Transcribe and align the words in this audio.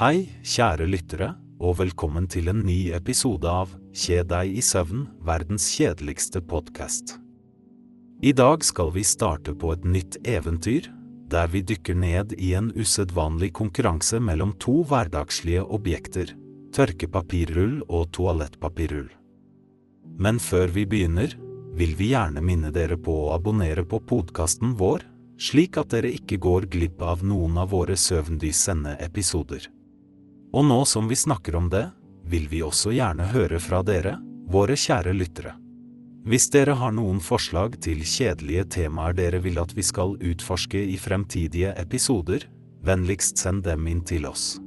Hei, 0.00 0.30
kjære 0.40 0.86
lyttere, 0.88 1.26
og 1.60 1.74
velkommen 1.76 2.24
til 2.32 2.46
en 2.48 2.62
ny 2.64 2.88
episode 2.96 3.44
av 3.44 3.74
Kjed 3.92 4.30
deg 4.30 4.54
i 4.56 4.62
søvn, 4.64 5.02
verdens 5.28 5.66
kjedeligste 5.74 6.40
podkast. 6.40 7.18
I 8.24 8.30
dag 8.32 8.62
skal 8.64 8.94
vi 8.94 9.02
starte 9.04 9.52
på 9.52 9.74
et 9.74 9.82
nytt 9.84 10.14
eventyr, 10.24 10.86
der 11.28 11.50
vi 11.52 11.60
dykker 11.68 11.98
ned 12.00 12.32
i 12.40 12.54
en 12.56 12.70
usedvanlig 12.72 13.50
konkurranse 13.58 14.22
mellom 14.24 14.54
to 14.64 14.78
hverdagslige 14.88 15.66
objekter, 15.68 16.32
tørkepapirrull 16.72 17.82
og 17.90 18.06
toalettpapirrull. 18.16 19.10
Men 20.16 20.40
før 20.40 20.72
vi 20.78 20.86
begynner, 20.88 21.34
vil 21.76 21.92
vi 21.98 22.14
gjerne 22.14 22.40
minne 22.40 22.70
dere 22.72 22.96
på 22.96 23.18
å 23.26 23.34
abonnere 23.34 23.84
på 23.84 24.00
podkasten 24.00 24.72
vår, 24.80 25.04
slik 25.36 25.76
at 25.76 25.92
dere 25.92 26.14
ikke 26.16 26.40
går 26.40 26.70
glipp 26.72 27.04
av 27.04 27.20
noen 27.20 27.60
av 27.60 27.74
våre 27.76 27.98
søvndyssende 28.00 28.96
episoder. 29.04 29.68
Og 30.52 30.66
nå 30.66 30.84
som 30.84 31.08
vi 31.08 31.16
snakker 31.16 31.56
om 31.56 31.70
det, 31.70 31.86
vil 32.26 32.48
vi 32.50 32.62
også 32.62 32.92
gjerne 32.94 33.30
høre 33.32 33.60
fra 33.62 33.82
dere, 33.86 34.16
våre 34.50 34.76
kjære 34.78 35.14
lyttere. 35.14 35.54
Hvis 36.26 36.50
dere 36.52 36.74
har 36.76 36.92
noen 36.92 37.20
forslag 37.24 37.78
til 37.80 38.02
kjedelige 38.04 38.66
temaer 38.76 39.14
dere 39.16 39.40
vil 39.40 39.60
at 39.62 39.72
vi 39.76 39.84
skal 39.86 40.18
utforske 40.18 40.82
i 40.92 40.98
fremtidige 41.00 41.72
episoder, 41.80 42.44
vennligst 42.84 43.40
send 43.40 43.64
dem 43.64 43.86
inn 43.88 44.02
til 44.04 44.26
oss. 44.28 44.58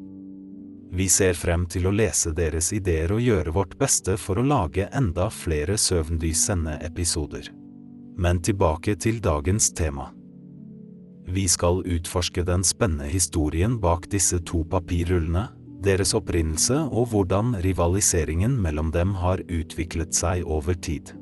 Vi 0.94 1.08
ser 1.10 1.34
frem 1.34 1.66
til 1.66 1.88
å 1.90 1.94
lese 1.94 2.34
deres 2.38 2.72
ideer 2.74 3.12
og 3.14 3.22
gjøre 3.22 3.54
vårt 3.54 3.78
beste 3.80 4.18
for 4.22 4.38
å 4.38 4.46
lage 4.46 4.86
enda 4.94 5.30
flere 5.34 5.78
søvndyssende 5.78 6.78
episoder. 6.86 7.50
Men 8.18 8.42
tilbake 8.46 8.94
til 9.02 9.18
dagens 9.22 9.72
tema. 9.74 10.12
Vi 11.26 11.48
skal 11.50 11.82
utforske 11.82 12.44
den 12.46 12.66
spennende 12.68 13.10
historien 13.10 13.80
bak 13.82 14.06
disse 14.12 14.38
to 14.46 14.62
papirrullene, 14.70 15.48
deres 15.84 16.14
opprinnelse 16.18 16.78
og 16.90 17.12
hvordan 17.12 17.58
rivaliseringen 17.64 18.56
mellom 18.62 18.92
dem 18.96 19.14
har 19.20 19.44
utviklet 19.48 20.16
seg 20.16 20.48
over 20.48 20.78
tid. 20.80 21.14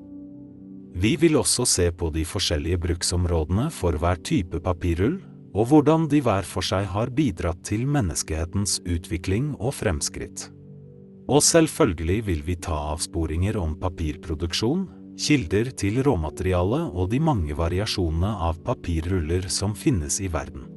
Vi 0.92 1.16
vil 1.16 1.38
også 1.40 1.66
se 1.66 1.88
på 1.96 2.10
de 2.12 2.24
forskjellige 2.28 2.80
bruksområdene 2.84 3.70
for 3.72 3.96
hver 3.98 4.20
type 4.28 4.60
papirrull, 4.64 5.22
og 5.52 5.68
hvordan 5.68 6.08
de 6.12 6.22
hver 6.24 6.48
for 6.48 6.64
seg 6.64 6.86
har 6.94 7.12
bidratt 7.16 7.60
til 7.68 7.84
menneskehetens 7.88 8.80
utvikling 8.88 9.54
og 9.60 9.76
fremskritt. 9.76 10.48
Og 11.32 11.44
selvfølgelig 11.44 12.20
vil 12.28 12.44
vi 12.48 12.58
ta 12.60 12.78
avsporinger 12.94 13.60
om 13.60 13.76
papirproduksjon, 13.80 14.88
kilder 15.22 15.72
til 15.78 16.02
råmateriale 16.04 16.86
og 16.92 17.12
de 17.12 17.20
mange 17.24 17.56
variasjonene 17.56 18.32
av 18.48 18.60
papirruller 18.66 19.48
som 19.52 19.76
finnes 19.76 20.20
i 20.24 20.32
verden. 20.32 20.71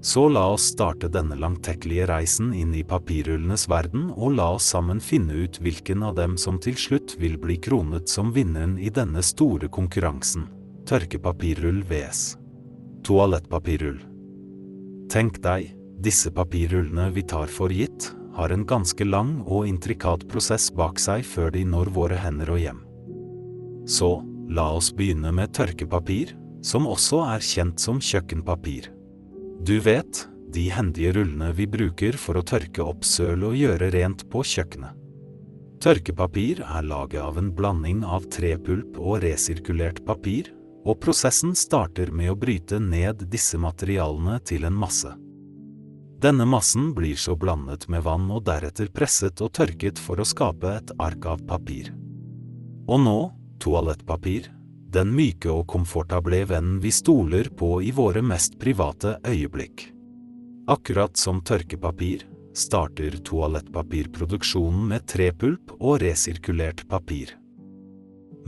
Så 0.00 0.28
la 0.28 0.44
oss 0.52 0.62
starte 0.62 1.08
denne 1.10 1.34
langtekkelige 1.34 2.06
reisen 2.06 2.52
inn 2.54 2.70
i 2.74 2.84
papirrullenes 2.86 3.66
verden, 3.70 4.12
og 4.14 4.36
la 4.38 4.52
oss 4.54 4.68
sammen 4.70 5.00
finne 5.02 5.34
ut 5.44 5.58
hvilken 5.58 6.04
av 6.06 6.14
dem 6.14 6.36
som 6.38 6.60
til 6.62 6.76
slutt 6.78 7.16
vil 7.18 7.34
bli 7.40 7.56
kronet 7.58 8.08
som 8.08 8.30
vinneren 8.32 8.76
i 8.78 8.92
denne 8.94 9.24
store 9.26 9.68
konkurransen. 9.68 10.46
Tørkepapirrull 10.86 11.82
vs. 11.88 12.36
Toalettpapirrull. 13.04 13.98
Tenk 15.10 15.40
deg, 15.42 15.72
disse 15.98 16.30
papirrullene 16.30 17.08
vi 17.10 17.24
tar 17.26 17.50
for 17.50 17.74
gitt, 17.74 18.12
har 18.38 18.54
en 18.54 18.62
ganske 18.70 19.02
lang 19.04 19.40
og 19.42 19.66
intrikat 19.66 20.28
prosess 20.30 20.68
bak 20.70 21.00
seg 21.02 21.24
før 21.26 21.50
de 21.50 21.64
når 21.66 21.90
våre 21.96 22.20
hender 22.22 22.52
og 22.54 22.60
hjem. 22.62 22.84
Så, 23.88 24.12
la 24.46 24.68
oss 24.76 24.92
begynne 24.94 25.32
med 25.34 25.50
tørkepapir, 25.58 26.36
som 26.62 26.86
også 26.86 27.24
er 27.32 27.42
kjent 27.42 27.82
som 27.82 27.98
kjøkkenpapir. 27.98 28.92
Du 29.58 29.80
vet, 29.80 30.28
de 30.54 30.68
hendige 30.70 31.12
rullene 31.16 31.50
vi 31.52 31.66
bruker 31.66 32.16
for 32.16 32.38
å 32.38 32.44
tørke 32.46 32.84
opp 32.84 33.04
søl 33.04 33.42
og 33.50 33.56
gjøre 33.58 33.90
rent 33.92 34.24
på 34.30 34.44
kjøkkenet. 34.46 34.94
Tørkepapir 35.82 36.62
er 36.64 36.86
laget 36.86 37.22
av 37.22 37.38
en 37.38 37.50
blanding 37.54 38.00
av 38.02 38.26
trepulp 38.32 38.96
og 38.98 39.20
resirkulert 39.22 40.00
papir, 40.06 40.50
og 40.88 40.98
prosessen 41.02 41.54
starter 41.58 42.10
med 42.14 42.32
å 42.32 42.38
bryte 42.38 42.78
ned 42.82 43.26
disse 43.30 43.58
materialene 43.60 44.38
til 44.46 44.66
en 44.66 44.78
masse. 44.78 45.10
Denne 46.18 46.48
massen 46.50 46.90
blir 46.96 47.18
så 47.18 47.36
blandet 47.38 47.86
med 47.92 48.02
vann 48.02 48.26
og 48.34 48.42
deretter 48.48 48.90
presset 48.90 49.38
og 49.44 49.52
tørket 49.54 50.00
for 50.02 50.18
å 50.18 50.26
skape 50.26 50.72
et 50.80 50.94
ark 50.98 51.28
av 51.30 51.44
papir. 51.46 51.92
Og 52.90 53.04
nå 53.04 53.18
toalettpapir, 53.62 54.48
den 54.92 55.12
myke 55.14 55.50
og 55.52 55.66
komfortable 55.68 56.44
vennen 56.48 56.78
vi 56.80 56.92
stoler 56.94 57.50
på 57.56 57.78
i 57.84 57.92
våre 57.92 58.22
mest 58.24 58.58
private 58.60 59.18
øyeblikk. 59.26 59.90
Akkurat 60.68 61.16
som 61.16 61.42
tørkepapir 61.44 62.24
starter 62.58 63.18
toalettpapirproduksjonen 63.24 64.88
med 64.90 65.06
trepulp 65.08 65.76
og 65.78 66.00
resirkulert 66.02 66.86
papir. 66.88 67.36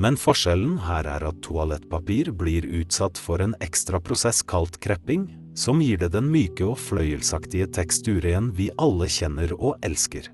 Men 0.01 0.17
forskjellen 0.17 0.79
her 0.87 1.05
er 1.05 1.27
at 1.29 1.43
toalettpapir 1.45 2.33
blir 2.33 2.67
utsatt 2.81 3.21
for 3.21 3.43
en 3.45 3.55
ekstra 3.61 4.01
prosess 4.01 4.41
kalt 4.43 4.81
krepping, 4.81 5.29
som 5.55 5.83
gir 5.85 6.01
det 6.01 6.13
den 6.15 6.31
myke 6.33 6.65
og 6.65 6.79
fløyelsaktige 6.81 7.69
teksturen 7.77 8.53
vi 8.57 8.71
alle 8.81 9.11
kjenner 9.13 9.53
og 9.59 9.77
elsker. 9.85 10.31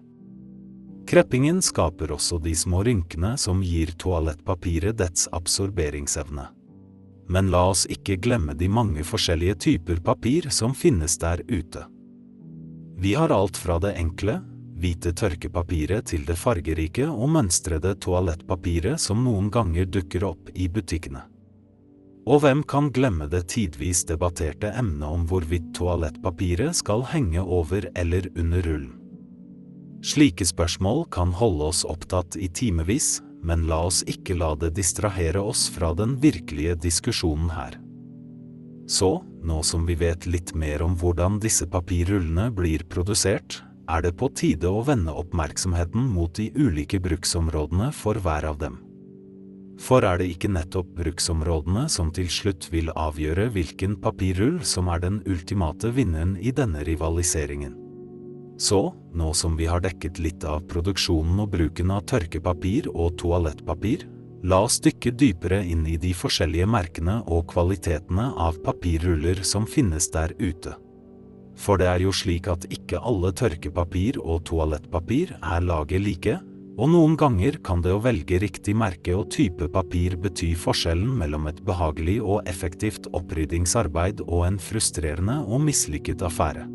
Kreppingen 1.06 1.60
skaper 1.62 2.10
også 2.10 2.40
de 2.42 2.50
små 2.58 2.80
rynkene 2.86 3.36
som 3.38 3.60
gir 3.62 3.92
toalettpapiret 3.94 4.98
dets 4.98 5.28
absorberingsevne. 5.32 6.48
Men 7.30 7.50
la 7.54 7.60
oss 7.70 7.84
ikke 7.90 8.18
glemme 8.22 8.56
de 8.58 8.66
mange 8.70 9.04
forskjellige 9.06 9.54
typer 9.68 10.02
papir 10.02 10.50
som 10.50 10.74
finnes 10.74 11.14
der 11.22 11.42
ute. 11.46 11.84
Vi 12.98 13.14
har 13.14 13.30
alt 13.30 13.58
fra 13.60 13.78
det 13.82 13.94
enkle, 14.00 14.40
hvite 14.82 15.12
tørkepapiret 15.16 16.10
til 16.10 16.26
det 16.26 16.36
fargerike 16.40 17.06
og 17.06 17.30
mønstrede 17.38 17.94
toalettpapiret 18.02 19.00
som 19.00 19.22
noen 19.24 19.50
ganger 19.52 19.86
dukker 19.86 20.26
opp 20.26 20.50
i 20.54 20.66
butikkene. 20.68 21.22
Og 22.26 22.42
hvem 22.42 22.64
kan 22.66 22.90
glemme 22.90 23.28
det 23.30 23.46
tidvis 23.54 24.02
debatterte 24.08 24.72
emnet 24.74 25.06
om 25.06 25.26
hvorvidt 25.30 25.70
toalettpapiret 25.78 26.74
skal 26.82 27.06
henge 27.12 27.42
over 27.42 27.86
eller 27.94 28.26
under 28.34 28.66
rullen? 28.66 28.95
Slike 30.04 30.44
spørsmål 30.46 31.06
kan 31.14 31.32
holde 31.32 31.70
oss 31.70 31.84
opptatt 31.88 32.36
i 32.36 32.48
timevis, 32.52 33.20
men 33.46 33.66
la 33.70 33.84
oss 33.88 34.02
ikke 34.10 34.36
la 34.36 34.54
det 34.58 34.74
distrahere 34.76 35.40
oss 35.40 35.66
fra 35.72 35.92
den 35.96 36.16
virkelige 36.22 36.76
diskusjonen 36.82 37.50
her. 37.54 37.78
Så, 38.86 39.22
nå 39.42 39.62
som 39.66 39.86
vi 39.86 39.96
vet 39.98 40.26
litt 40.30 40.52
mer 40.54 40.82
om 40.86 40.94
hvordan 40.98 41.40
disse 41.42 41.66
papirrullene 41.70 42.50
blir 42.54 42.84
produsert, 42.90 43.62
er 43.90 44.02
det 44.02 44.16
på 44.18 44.28
tide 44.34 44.70
å 44.70 44.82
vende 44.86 45.14
oppmerksomheten 45.14 46.08
mot 46.10 46.34
de 46.38 46.50
ulike 46.54 47.00
bruksområdene 47.02 47.92
for 47.94 48.18
hver 48.22 48.46
av 48.50 48.58
dem. 48.62 48.80
For 49.82 50.06
er 50.08 50.18
det 50.18 50.30
ikke 50.32 50.50
nettopp 50.50 50.94
bruksområdene 50.96 51.84
som 51.92 52.10
til 52.14 52.30
slutt 52.32 52.70
vil 52.72 52.88
avgjøre 52.96 53.50
hvilken 53.54 53.98
papirrull 54.02 54.62
som 54.64 54.88
er 54.88 55.02
den 55.04 55.20
ultimate 55.28 55.92
vinneren 55.94 56.36
i 56.40 56.54
denne 56.54 56.82
rivaliseringen? 56.86 57.85
Så, 58.56 58.94
nå 59.12 59.32
som 59.36 59.56
vi 59.56 59.66
har 59.68 59.82
dekket 59.84 60.18
litt 60.22 60.44
av 60.48 60.64
produksjonen 60.70 61.42
og 61.44 61.50
bruken 61.52 61.92
av 61.92 62.06
tørkepapir 62.08 62.88
og 62.94 63.18
toalettpapir, 63.20 64.06
la 64.46 64.62
oss 64.64 64.78
dykke 64.80 65.12
dypere 65.12 65.60
inn 65.64 65.84
i 65.88 65.96
de 66.00 66.12
forskjellige 66.16 66.68
merkene 66.70 67.18
og 67.26 67.48
kvalitetene 67.52 68.30
av 68.40 68.58
papirruller 68.64 69.42
som 69.44 69.68
finnes 69.68 70.08
der 70.14 70.32
ute. 70.40 70.76
For 71.56 71.80
det 71.80 71.88
er 71.88 72.02
jo 72.04 72.12
slik 72.12 72.48
at 72.52 72.66
ikke 72.72 73.00
alle 73.00 73.32
tørkepapir 73.36 74.20
og 74.20 74.44
toalettpapir 74.48 75.34
er 75.40 75.64
laget 75.64 76.04
like, 76.04 76.36
og 76.76 76.90
noen 76.92 77.16
ganger 77.16 77.56
kan 77.64 77.80
det 77.84 77.94
å 77.96 78.02
velge 78.04 78.40
riktig 78.42 78.74
merke 78.76 79.14
og 79.16 79.30
type 79.32 79.68
papir 79.72 80.18
bety 80.20 80.50
forskjellen 80.60 81.14
mellom 81.22 81.48
et 81.48 81.62
behagelig 81.64 82.18
og 82.20 82.44
effektivt 82.48 83.08
oppryddingsarbeid 83.16 84.20
og 84.26 84.44
en 84.50 84.60
frustrerende 84.60 85.40
og 85.48 85.64
mislykket 85.64 86.24
affære. 86.28 86.66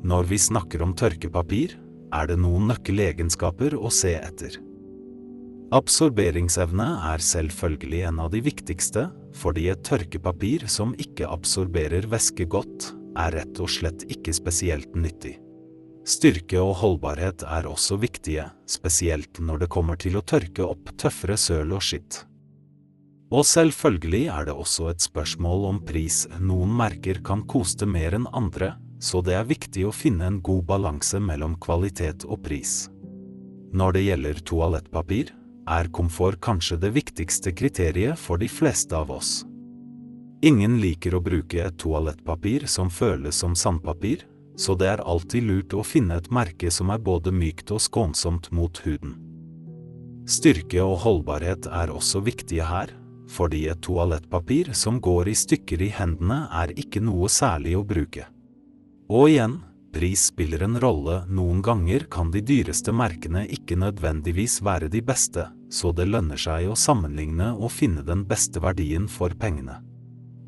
Når 0.00 0.28
vi 0.30 0.38
snakker 0.40 0.80
om 0.80 0.94
tørkepapir, 0.96 1.74
er 2.14 2.30
det 2.30 2.38
noen 2.40 2.70
nøkkelegenskaper 2.70 3.76
å 3.76 3.90
se 3.92 4.14
etter. 4.16 4.56
Absorberingsevne 5.76 6.86
er 7.12 7.22
selvfølgelig 7.22 8.00
en 8.08 8.22
av 8.24 8.32
de 8.32 8.40
viktigste, 8.42 9.04
fordi 9.36 9.68
et 9.70 9.84
tørkepapir 9.86 10.64
som 10.72 10.96
ikke 10.98 11.28
absorberer 11.30 12.08
væske 12.10 12.48
godt, 12.50 12.88
er 13.20 13.36
rett 13.36 13.60
og 13.62 13.70
slett 13.70 14.02
ikke 14.10 14.34
spesielt 14.34 14.96
nyttig. 14.98 15.36
Styrke 16.08 16.58
og 16.58 16.74
holdbarhet 16.80 17.44
er 17.44 17.68
også 17.68 18.00
viktige, 18.00 18.48
spesielt 18.66 19.38
når 19.38 19.66
det 19.66 19.70
kommer 19.70 20.00
til 20.00 20.16
å 20.18 20.24
tørke 20.24 20.64
opp 20.64 20.90
tøffere 20.98 21.36
søl 21.38 21.76
og 21.76 21.84
skitt. 21.84 22.24
Og 23.30 23.44
selvfølgelig 23.46 24.24
er 24.32 24.48
det 24.48 24.56
også 24.56 24.88
et 24.90 25.04
spørsmål 25.04 25.68
om 25.68 25.84
pris, 25.86 26.24
noen 26.40 26.72
merker 26.74 27.20
kan 27.22 27.44
koste 27.46 27.86
mer 27.86 28.16
enn 28.16 28.26
andre, 28.34 28.72
så 29.00 29.22
det 29.24 29.34
er 29.38 29.48
viktig 29.48 29.86
å 29.88 29.92
finne 29.96 30.28
en 30.28 30.40
god 30.44 30.66
balanse 30.68 31.20
mellom 31.20 31.56
kvalitet 31.60 32.26
og 32.28 32.42
pris. 32.44 32.90
Når 33.72 33.96
det 33.96 34.02
gjelder 34.06 34.42
toalettpapir, 34.50 35.30
er 35.70 35.88
komfort 35.94 36.40
kanskje 36.42 36.80
det 36.82 36.90
viktigste 36.96 37.52
kriteriet 37.54 38.18
for 38.18 38.40
de 38.40 38.48
fleste 38.50 38.96
av 38.96 39.12
oss. 39.14 39.44
Ingen 40.42 40.78
liker 40.80 41.14
å 41.14 41.22
bruke 41.22 41.60
et 41.62 41.76
toalettpapir 41.78 42.66
som 42.66 42.90
føles 42.90 43.36
som 43.36 43.54
sandpapir, 43.56 44.24
så 44.56 44.74
det 44.76 44.88
er 44.88 45.02
alltid 45.04 45.46
lurt 45.46 45.76
å 45.76 45.84
finne 45.86 46.16
et 46.20 46.30
merke 46.32 46.70
som 46.72 46.90
er 46.92 47.00
både 47.00 47.32
mykt 47.32 47.70
og 47.72 47.80
skånsomt 47.84 48.50
mot 48.56 48.80
huden. 48.84 49.14
Styrke 50.28 50.82
og 50.84 50.98
holdbarhet 51.04 51.68
er 51.70 51.92
også 51.92 52.20
viktige 52.24 52.66
her, 52.66 52.92
fordi 53.30 53.66
et 53.70 53.80
toalettpapir 53.84 54.72
som 54.76 54.98
går 55.00 55.30
i 55.30 55.36
stykker 55.38 55.82
i 55.86 55.92
hendene 55.94 56.42
er 56.62 56.74
ikke 56.78 57.02
noe 57.04 57.30
særlig 57.30 57.76
å 57.78 57.86
bruke. 57.86 58.26
Og 59.10 59.26
igjen, 59.32 59.56
pris 59.90 60.28
spiller 60.30 60.62
en 60.62 60.76
rolle, 60.78 61.24
noen 61.26 61.58
ganger 61.66 62.04
kan 62.14 62.28
de 62.30 62.44
dyreste 62.46 62.92
merkene 62.94 63.42
ikke 63.50 63.74
nødvendigvis 63.82 64.60
være 64.62 64.86
de 64.92 65.00
beste, 65.02 65.48
så 65.66 65.90
det 65.90 66.06
lønner 66.06 66.38
seg 66.38 66.68
å 66.70 66.76
sammenligne 66.78 67.48
og 67.56 67.72
finne 67.74 68.04
den 68.06 68.22
beste 68.28 68.62
verdien 68.62 69.08
for 69.10 69.34
pengene. 69.34 69.80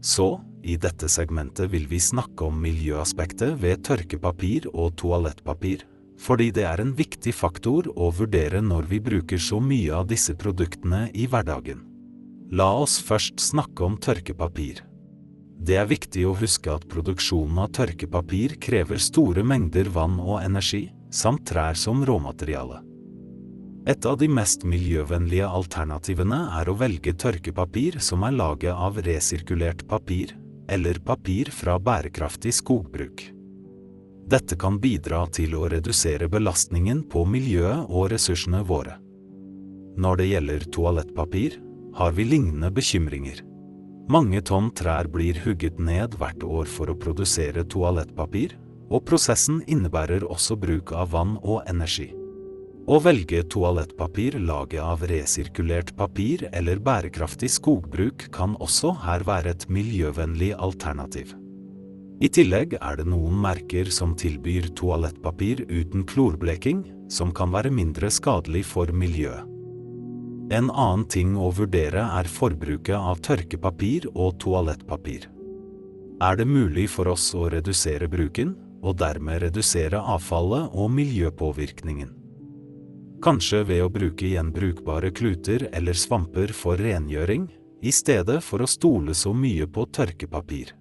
Så, 0.02 0.36
i 0.62 0.76
dette 0.78 1.08
segmentet 1.10 1.72
vil 1.72 1.88
vi 1.90 1.98
snakke 1.98 2.46
om 2.46 2.60
miljøaspektet 2.62 3.56
ved 3.58 3.82
tørkepapir 3.88 4.68
og 4.70 4.94
toalettpapir, 5.02 5.82
fordi 6.22 6.52
det 6.54 6.68
er 6.68 6.84
en 6.84 6.94
viktig 6.94 7.34
faktor 7.34 7.88
å 7.96 8.12
vurdere 8.14 8.62
når 8.62 8.86
vi 8.94 9.02
bruker 9.02 9.42
så 9.42 9.58
mye 9.58 9.90
av 9.98 10.06
disse 10.12 10.38
produktene 10.38 11.08
i 11.18 11.26
hverdagen. 11.26 11.82
La 12.54 12.70
oss 12.78 13.00
først 13.02 13.42
snakke 13.42 13.82
om 13.82 13.98
tørkepapir. 13.98 14.84
Det 15.62 15.76
er 15.78 15.86
viktig 15.86 16.24
å 16.26 16.34
huske 16.34 16.72
at 16.74 16.88
produksjonen 16.90 17.60
av 17.62 17.68
tørkepapir 17.76 18.56
krever 18.62 18.98
store 18.98 19.44
mengder 19.46 19.86
vann 19.94 20.16
og 20.18 20.40
energi, 20.42 20.88
samt 21.14 21.44
trær 21.52 21.78
som 21.78 22.00
råmateriale. 22.08 22.80
Et 23.86 24.06
av 24.06 24.16
de 24.18 24.28
mest 24.30 24.62
miljøvennlige 24.66 25.46
alternativene 25.46 26.38
er 26.58 26.70
å 26.70 26.74
velge 26.78 27.14
tørkepapir 27.18 28.00
som 28.02 28.26
er 28.26 28.34
laget 28.34 28.74
av 28.74 28.98
resirkulert 29.06 29.86
papir, 29.90 30.34
eller 30.66 30.98
papir 31.02 31.50
fra 31.54 31.78
bærekraftig 31.78 32.54
skogbruk. 32.58 33.24
Dette 34.32 34.58
kan 34.58 34.80
bidra 34.82 35.24
til 35.34 35.54
å 35.58 35.68
redusere 35.70 36.30
belastningen 36.30 37.04
på 37.10 37.22
miljøet 37.26 37.86
og 37.86 38.10
ressursene 38.14 38.62
våre. 38.66 38.98
Når 39.98 40.18
det 40.18 40.28
gjelder 40.30 40.68
toalettpapir, 40.74 41.58
har 41.94 42.14
vi 42.16 42.26
lignende 42.30 42.70
bekymringer. 42.74 43.42
Mange 44.10 44.40
tonn 44.42 44.72
trær 44.74 45.06
blir 45.06 45.38
hugget 45.44 45.78
ned 45.78 46.16
hvert 46.18 46.42
år 46.42 46.66
for 46.66 46.90
å 46.90 46.98
produsere 46.98 47.62
toalettpapir, 47.70 48.56
og 48.92 49.04
prosessen 49.08 49.62
innebærer 49.70 50.26
også 50.26 50.56
bruk 50.60 50.92
av 50.96 51.12
vann 51.14 51.36
og 51.42 51.62
energi. 51.70 52.10
Å 52.82 52.98
velge 52.98 53.44
toalettpapir 53.46 54.40
laget 54.42 54.82
av 54.82 55.04
resirkulert 55.06 55.92
papir 55.94 56.48
eller 56.50 56.80
bærekraftig 56.82 57.52
skogbruk 57.54 58.26
kan 58.34 58.56
også 58.58 58.90
her 59.04 59.22
være 59.28 59.54
et 59.54 59.68
miljøvennlig 59.70 60.50
alternativ. 60.58 61.36
I 62.22 62.28
tillegg 62.30 62.74
er 62.80 62.98
det 62.98 63.06
noen 63.06 63.38
merker 63.42 63.88
som 63.90 64.16
tilbyr 64.18 64.72
toalettpapir 64.78 65.64
uten 65.70 66.02
klorbleking, 66.10 66.84
som 67.10 67.30
kan 67.34 67.54
være 67.54 67.70
mindre 67.74 68.10
skadelig 68.10 68.66
for 68.74 68.90
miljøet. 68.94 69.51
En 70.52 70.70
annen 70.70 71.06
ting 71.08 71.36
å 71.40 71.50
vurdere 71.56 72.04
er 72.20 72.28
forbruket 72.28 72.96
av 72.96 73.22
tørkepapir 73.24 74.10
og 74.12 74.36
toalettpapir. 74.42 75.28
Er 76.22 76.36
det 76.36 76.46
mulig 76.46 76.90
for 76.92 77.08
oss 77.08 77.30
å 77.34 77.48
redusere 77.50 78.08
bruken, 78.12 78.56
og 78.82 78.98
dermed 78.98 79.44
redusere 79.46 80.00
avfallet 80.12 80.74
og 80.74 80.90
miljøpåvirkningen? 80.90 82.18
kanskje 83.22 83.62
ved 83.68 83.84
å 83.84 83.90
bruke 83.92 84.28
gjenbrukbare 84.32 85.12
kluter 85.14 85.68
eller 85.72 85.96
svamper 85.96 86.52
for 86.56 86.80
rengjøring, 86.80 87.46
i 87.82 87.90
stedet 87.94 88.38
for 88.44 88.62
å 88.62 88.70
stole 88.70 89.14
så 89.14 89.32
mye 89.34 89.66
på 89.70 89.86
tørkepapir. 89.94 90.72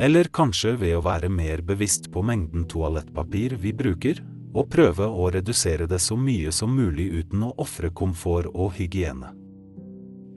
Eller 0.00 0.28
kanskje 0.34 0.74
ved 0.80 0.96
å 0.98 1.04
være 1.04 1.30
mer 1.32 1.62
bevisst 1.64 2.10
på 2.12 2.24
mengden 2.26 2.66
toalettpapir 2.68 3.56
vi 3.60 3.72
bruker, 3.76 4.20
og 4.54 4.70
prøve 4.70 5.06
å 5.06 5.30
redusere 5.34 5.88
det 5.90 5.98
så 6.02 6.16
mye 6.16 6.52
som 6.54 6.74
mulig 6.74 7.10
uten 7.20 7.42
å 7.48 7.54
ofre 7.60 7.90
komfort 7.90 8.50
og 8.54 8.76
hygiene. 8.78 9.32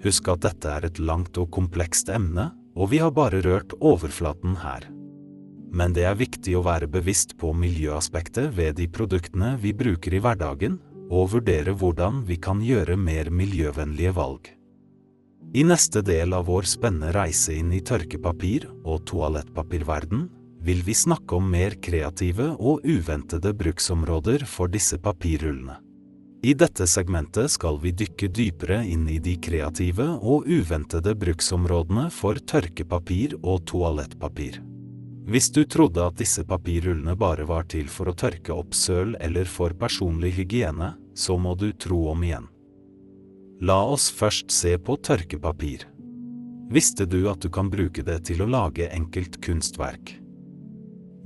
Husk 0.03 0.29
at 0.33 0.43
dette 0.45 0.73
er 0.73 0.87
et 0.89 0.99
langt 0.99 1.37
og 1.37 1.51
komplekst 1.53 2.09
emne, 2.13 2.51
og 2.77 2.91
vi 2.91 2.99
har 3.01 3.13
bare 3.13 3.41
rørt 3.45 3.73
overflaten 3.81 4.59
her. 4.61 4.85
Men 5.73 5.93
det 5.93 6.05
er 6.07 6.17
viktig 6.17 6.53
å 6.57 6.65
være 6.65 6.89
bevisst 6.89 7.35
på 7.37 7.51
miljøaspektet 7.53 8.53
ved 8.57 8.77
de 8.77 8.87
produktene 8.87 9.55
vi 9.61 9.73
bruker 9.75 10.13
i 10.13 10.21
hverdagen, 10.23 10.77
og 11.07 11.31
vurdere 11.33 11.73
hvordan 11.77 12.23
vi 12.27 12.37
kan 12.41 12.61
gjøre 12.63 12.97
mer 12.99 13.29
miljøvennlige 13.31 14.13
valg. 14.15 14.49
I 15.55 15.63
neste 15.63 16.01
del 16.03 16.35
av 16.35 16.49
vår 16.49 16.67
spennende 16.67 17.13
reise 17.15 17.55
inn 17.55 17.71
i 17.71 17.79
tørkepapir- 17.79 18.67
og 18.83 19.05
toalettpapirverden 19.07 20.25
vil 20.67 20.83
vi 20.83 20.93
snakke 20.93 21.35
om 21.35 21.45
mer 21.51 21.77
kreative 21.79 22.49
og 22.59 22.83
uventede 22.83 23.53
bruksområder 23.55 24.43
for 24.43 24.67
disse 24.67 24.97
papirrullene. 24.99 25.77
I 26.43 26.53
dette 26.59 26.85
segmentet 26.91 27.53
skal 27.53 27.79
vi 27.81 27.93
dykke 27.95 28.27
dypere 28.35 28.81
inn 28.85 29.05
i 29.09 29.15
de 29.23 29.37
kreative 29.41 30.09
og 30.17 30.49
uventede 30.51 31.15
bruksområdene 31.15 32.09
for 32.11 32.39
tørkepapir 32.51 33.37
og 33.39 33.63
toalettpapir. 33.71 34.59
Hvis 35.27 35.49
du 35.55 35.63
trodde 35.63 36.03
at 36.03 36.19
disse 36.19 36.43
papirrullene 36.47 37.15
bare 37.15 37.47
var 37.47 37.65
til 37.71 37.87
for 37.91 38.11
å 38.11 38.17
tørke 38.25 38.51
opp 38.51 38.75
søl 38.75 39.15
eller 39.23 39.47
for 39.47 39.71
personlig 39.71 40.35
hygiene, 40.35 40.93
så 41.15 41.39
må 41.39 41.55
du 41.55 41.71
tro 41.71 42.09
om 42.11 42.27
igjen. 42.27 42.51
La 43.63 43.79
oss 43.87 44.11
først 44.11 44.51
se 44.51 44.75
på 44.77 44.99
tørkepapir. 44.99 45.87
Visste 46.71 47.07
du 47.07 47.23
at 47.31 47.39
du 47.39 47.49
kan 47.49 47.71
bruke 47.71 48.03
det 48.03 48.25
til 48.27 48.43
å 48.43 48.51
lage 48.51 48.91
enkelt 48.91 49.39
kunstverk? 49.43 50.17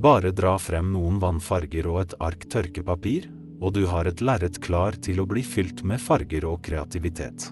Bare 0.01 0.31
dra 0.33 0.56
frem 0.57 0.94
noen 0.95 1.19
vannfarger 1.21 1.88
og 1.92 2.00
et 2.01 2.13
ark 2.25 2.48
tørkepapir, 2.50 3.27
og 3.62 3.75
du 3.75 3.83
har 3.86 4.07
et 4.09 4.21
lerret 4.25 4.57
klar 4.63 4.95
til 4.98 5.21
å 5.21 5.27
bli 5.30 5.44
fylt 5.45 5.83
med 5.86 6.01
farger 6.01 6.48
og 6.50 6.63
kreativitet. 6.65 7.51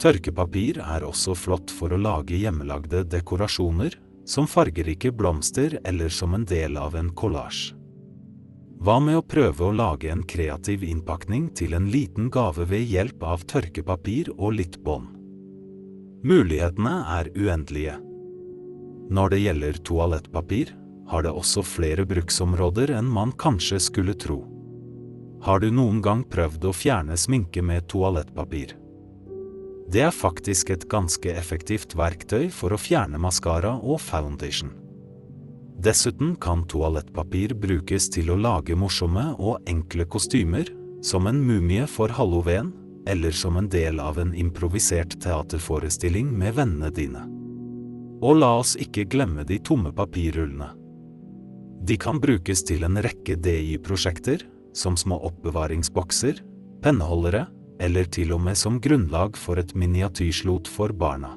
Tørkepapir 0.00 0.80
er 0.80 1.04
også 1.04 1.34
flott 1.36 1.72
for 1.76 1.92
å 1.92 2.00
lage 2.00 2.38
hjemmelagde 2.40 3.04
dekorasjoner, 3.12 3.98
som 4.24 4.48
fargerike 4.48 5.12
blomster 5.12 5.76
eller 5.84 6.08
som 6.08 6.32
en 6.38 6.46
del 6.48 6.80
av 6.80 6.96
en 6.96 7.12
kollasj. 7.12 7.74
Hva 8.80 8.96
med 9.04 9.18
å 9.18 9.26
prøve 9.28 9.66
å 9.66 9.74
lage 9.76 10.08
en 10.08 10.22
kreativ 10.24 10.86
innpakning 10.88 11.50
til 11.52 11.74
en 11.76 11.90
liten 11.92 12.30
gave 12.32 12.64
ved 12.70 12.86
hjelp 12.88 13.20
av 13.28 13.44
tørkepapir 13.44 14.30
og 14.38 14.54
litt 14.56 14.78
bånd? 14.80 15.10
Mulighetene 16.24 16.94
er 17.18 17.28
uendelige. 17.36 17.98
Når 19.12 19.34
det 19.34 19.40
gjelder 19.42 19.82
toalettpapir, 19.84 20.72
har 21.10 21.26
det 21.26 21.32
også 21.34 21.64
flere 21.66 22.06
bruksområder 22.06 22.94
enn 22.94 23.08
man 23.10 23.32
kanskje 23.38 23.80
skulle 23.82 24.14
tro. 24.14 24.44
Har 25.42 25.60
du 25.60 25.70
noen 25.72 26.02
gang 26.04 26.22
prøvd 26.28 26.68
å 26.68 26.76
fjerne 26.76 27.16
sminke 27.18 27.62
med 27.64 27.88
toalettpapir? 27.90 28.76
Det 29.90 30.04
er 30.06 30.14
faktisk 30.14 30.70
et 30.70 30.84
ganske 30.90 31.32
effektivt 31.34 31.96
verktøy 31.98 32.46
for 32.54 32.70
å 32.70 32.78
fjerne 32.78 33.18
maskara 33.18 33.72
og 33.80 33.98
foundation. 34.04 34.70
Dessuten 35.80 36.34
kan 36.36 36.66
toalettpapir 36.68 37.56
brukes 37.58 38.10
til 38.12 38.30
å 38.30 38.36
lage 38.38 38.76
morsomme 38.76 39.30
og 39.40 39.64
enkle 39.70 40.04
kostymer, 40.12 40.68
som 41.02 41.26
en 41.26 41.40
mumie 41.40 41.86
for 41.88 42.12
halloween, 42.12 42.74
eller 43.08 43.32
som 43.32 43.56
en 43.56 43.68
del 43.72 43.98
av 43.98 44.20
en 44.20 44.34
improvisert 44.36 45.16
teaterforestilling 45.24 46.28
med 46.38 46.58
vennene 46.60 46.92
dine. 46.94 47.24
Og 48.20 48.36
la 48.42 48.52
oss 48.60 48.76
ikke 48.76 49.08
glemme 49.08 49.46
de 49.48 49.56
tomme 49.64 49.90
papirrullene. 49.96 50.68
De 51.80 51.96
kan 51.96 52.20
brukes 52.20 52.62
til 52.68 52.84
en 52.84 53.00
rekke 53.00 53.38
DI-prosjekter, 53.40 54.44
som 54.76 54.96
små 55.00 55.16
oppbevaringsbokser, 55.30 56.42
penneholdere, 56.84 57.46
eller 57.80 58.08
til 58.12 58.34
og 58.36 58.42
med 58.44 58.58
som 58.60 58.76
grunnlag 58.82 59.38
for 59.40 59.60
et 59.60 59.72
miniatyrslot 59.74 60.68
for 60.68 60.92
barna. 60.92 61.32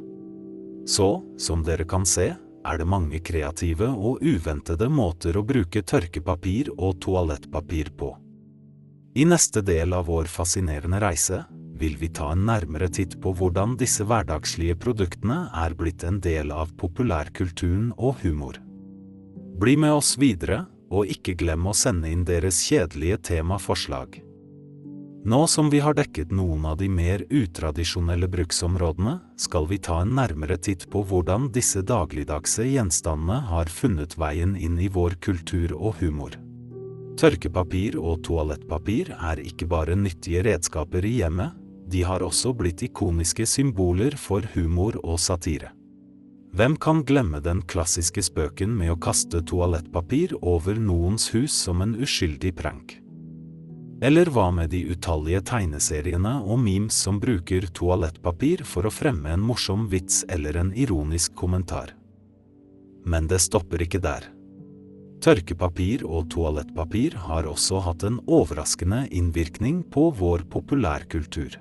Så, 0.85 1.23
som 1.39 1.63
dere 1.63 1.87
kan 1.87 2.03
se, 2.05 2.33
er 2.63 2.79
det 2.79 2.87
mange 2.87 3.19
kreative 3.23 3.87
og 3.87 4.23
uventede 4.23 4.89
måter 4.91 5.37
å 5.39 5.45
bruke 5.47 5.83
tørkepapir 5.83 6.71
og 6.75 6.99
toalettpapir 7.03 7.93
på. 7.99 8.11
I 9.15 9.25
neste 9.29 9.61
del 9.63 9.93
av 9.93 10.07
vår 10.09 10.27
fascinerende 10.31 10.99
reise 11.03 11.43
vil 11.79 11.95
vi 11.99 12.09
ta 12.09 12.31
en 12.33 12.45
nærmere 12.47 12.89
titt 12.91 13.15
på 13.21 13.33
hvordan 13.37 13.75
disse 13.79 14.05
hverdagslige 14.07 14.75
produktene 14.79 15.45
er 15.63 15.75
blitt 15.77 16.03
en 16.07 16.19
del 16.23 16.51
av 16.55 16.71
populærkulturen 16.79 17.91
og 17.97 18.21
humor. 18.23 18.59
Bli 19.63 19.77
med 19.79 19.93
oss 19.95 20.17
videre, 20.19 20.65
og 20.91 21.07
ikke 21.07 21.37
glem 21.39 21.69
å 21.71 21.73
sende 21.77 22.09
inn 22.11 22.25
deres 22.27 22.57
kjedelige 22.67 23.21
temaforslag. 23.29 24.17
Nå 25.23 25.37
som 25.47 25.69
vi 25.71 25.79
har 25.79 25.95
dekket 25.95 26.33
noen 26.35 26.65
av 26.67 26.81
de 26.81 26.89
mer 26.91 27.21
utradisjonelle 27.31 28.27
bruksområdene, 28.27 29.13
skal 29.39 29.69
vi 29.69 29.77
ta 29.79 30.01
en 30.03 30.11
nærmere 30.17 30.57
titt 30.59 30.83
på 30.91 31.05
hvordan 31.07 31.45
disse 31.55 31.79
dagligdagse 31.79 32.65
gjenstandene 32.73 33.37
har 33.53 33.71
funnet 33.71 34.17
veien 34.19 34.57
inn 34.59 34.75
i 34.83 34.89
vår 34.91 35.15
kultur 35.23 35.71
og 35.77 35.95
humor. 36.01 36.35
Tørkepapir 37.15 37.95
og 38.01 38.19
toalettpapir 38.27 39.13
er 39.15 39.39
ikke 39.45 39.69
bare 39.71 39.95
nyttige 39.95 40.43
redskaper 40.43 41.07
i 41.07 41.21
hjemmet, 41.21 41.55
de 41.87 42.03
har 42.03 42.25
også 42.25 42.51
blitt 42.51 42.83
ikoniske 42.89 43.47
symboler 43.47 44.19
for 44.19 44.43
humor 44.57 44.99
og 45.05 45.23
satire. 45.23 45.71
Hvem 46.53 46.75
kan 46.77 46.99
glemme 47.01 47.39
den 47.41 47.63
klassiske 47.65 48.21
spøken 48.21 48.75
med 48.77 48.91
å 48.93 48.99
kaste 49.01 49.39
toalettpapir 49.41 50.35
over 50.45 50.77
noens 50.77 51.31
hus 51.33 51.55
som 51.65 51.81
en 51.81 51.95
uskyldig 51.97 52.51
prank? 52.59 52.93
Eller 54.05 54.29
hva 54.29 54.51
med 54.53 54.69
de 54.69 54.83
utallige 54.93 55.41
tegneseriene 55.49 56.35
og 56.43 56.61
memes 56.61 56.99
som 57.07 57.17
bruker 57.23 57.65
toalettpapir 57.73 58.61
for 58.69 58.85
å 58.85 58.93
fremme 58.93 59.33
en 59.33 59.41
morsom 59.41 59.87
vits 59.89 60.21
eller 60.29 60.61
en 60.61 60.69
ironisk 60.77 61.33
kommentar? 61.41 61.95
Men 63.01 63.25
det 63.31 63.41
stopper 63.41 63.81
ikke 63.87 64.03
der. 64.05 64.29
Tørkepapir 65.25 66.05
og 66.05 66.29
toalettpapir 66.35 67.17
har 67.31 67.49
også 67.49 67.81
hatt 67.81 68.05
en 68.05 68.21
overraskende 68.29 69.07
innvirkning 69.09 69.81
på 69.89 70.11
vår 70.21 70.45
populærkultur. 70.53 71.57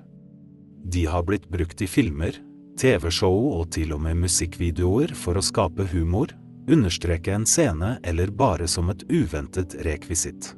De 0.85 1.07
har 1.09 1.25
blitt 1.25 1.49
brukt 1.49 1.81
i 1.81 1.89
filmer, 1.89 2.37
TV-show 2.79 3.59
og 3.59 3.69
til 3.75 3.93
og 3.95 4.01
med 4.05 4.19
musikkvideoer 4.23 5.13
for 5.17 5.37
å 5.37 5.45
skape 5.45 5.85
humor, 5.93 6.33
understreke 6.69 7.33
en 7.35 7.47
scene 7.49 7.97
eller 8.03 8.31
bare 8.31 8.67
som 8.67 8.91
et 8.93 9.03
uventet 9.11 9.75
rekvisitt. 9.85 10.53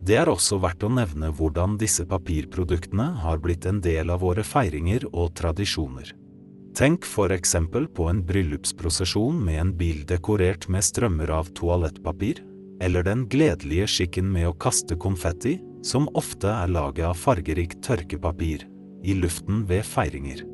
Det 0.00 0.16
er 0.16 0.30
også 0.32 0.56
verdt 0.62 0.84
å 0.86 0.92
nevne 0.92 1.28
hvordan 1.36 1.76
disse 1.80 2.06
papirproduktene 2.08 3.10
har 3.20 3.40
blitt 3.42 3.66
en 3.68 3.82
del 3.84 4.12
av 4.12 4.22
våre 4.24 4.44
feiringer 4.46 5.04
og 5.12 5.34
tradisjoner. 5.36 6.14
Tenk 6.76 7.04
for 7.04 7.32
eksempel 7.34 7.88
på 7.92 8.06
en 8.08 8.22
bryllupsprosesjon 8.24 9.42
med 9.44 9.60
en 9.60 9.72
bil 9.76 10.04
dekorert 10.08 10.68
med 10.72 10.86
strømmer 10.86 11.32
av 11.34 11.50
toalettpapir, 11.58 12.40
eller 12.80 13.04
den 13.04 13.26
gledelige 13.28 13.88
skikken 13.90 14.30
med 14.32 14.48
å 14.48 14.56
kaste 14.56 14.96
konfetti, 14.96 15.58
som 15.84 16.08
ofte 16.16 16.48
er 16.48 16.72
laget 16.72 17.10
av 17.10 17.18
fargerikt 17.18 17.82
tørkepapir, 17.84 18.64
i 19.04 19.16
luften 19.16 19.66
ved 19.68 19.84
feiringer. 19.84 20.46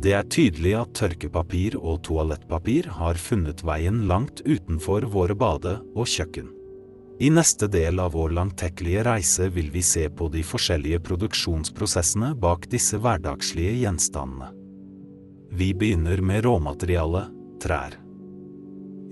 Det 0.00 0.14
er 0.16 0.28
tydelig 0.32 0.70
at 0.78 0.94
tørkepapir 0.96 1.74
og 1.76 1.98
toalettpapir 2.06 2.86
har 2.96 3.18
funnet 3.20 3.60
veien 3.66 4.06
langt 4.08 4.40
utenfor 4.46 5.04
våre 5.12 5.34
bade- 5.36 5.76
og 5.92 6.08
kjøkken. 6.08 6.46
I 7.20 7.28
neste 7.28 7.68
del 7.68 8.00
av 8.00 8.14
vår 8.16 8.32
langtekkelige 8.32 9.02
reise 9.04 9.50
vil 9.52 9.68
vi 9.74 9.82
se 9.84 10.06
på 10.08 10.30
de 10.32 10.40
forskjellige 10.40 11.02
produksjonsprosessene 11.04 12.30
bak 12.40 12.64
disse 12.72 12.96
hverdagslige 12.96 13.74
gjenstandene. 13.82 14.48
Vi 15.52 15.74
begynner 15.74 16.22
med 16.24 16.46
råmaterialet 16.46 17.36
trær. 17.60 17.98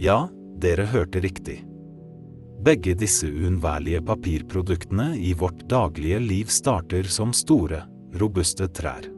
Ja, 0.00 0.22
dere 0.56 0.88
hørte 0.88 1.20
riktig. 1.20 1.58
Begge 2.64 2.96
disse 2.96 3.28
uunnværlige 3.28 4.00
papirproduktene 4.08 5.10
i 5.20 5.34
vårt 5.36 5.68
daglige 5.68 6.24
liv 6.24 6.48
starter 6.48 7.04
som 7.12 7.36
store, 7.36 7.84
robuste 8.16 8.72
trær. 8.72 9.17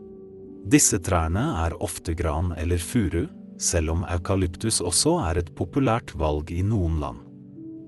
Disse 0.69 0.99
trærne 1.01 1.43
er 1.65 1.77
ofte 1.83 2.15
gran 2.15 2.53
eller 2.59 2.79
furu, 2.79 3.27
selv 3.61 3.95
om 3.95 4.05
eukalyptus 4.09 4.81
også 4.85 5.17
er 5.29 5.41
et 5.41 5.53
populært 5.57 6.15
valg 6.19 6.51
i 6.53 6.63
noen 6.65 7.01
land. 7.01 7.21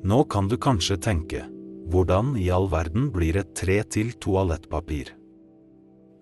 Nå 0.04 0.24
kan 0.32 0.48
du 0.48 0.56
kanskje 0.60 0.98
tenke, 1.00 1.44
hvordan 1.92 2.34
i 2.40 2.48
all 2.50 2.68
verden 2.72 3.10
blir 3.14 3.38
et 3.38 3.54
tre 3.58 3.80
til 3.84 4.12
toalettpapir? 4.20 5.12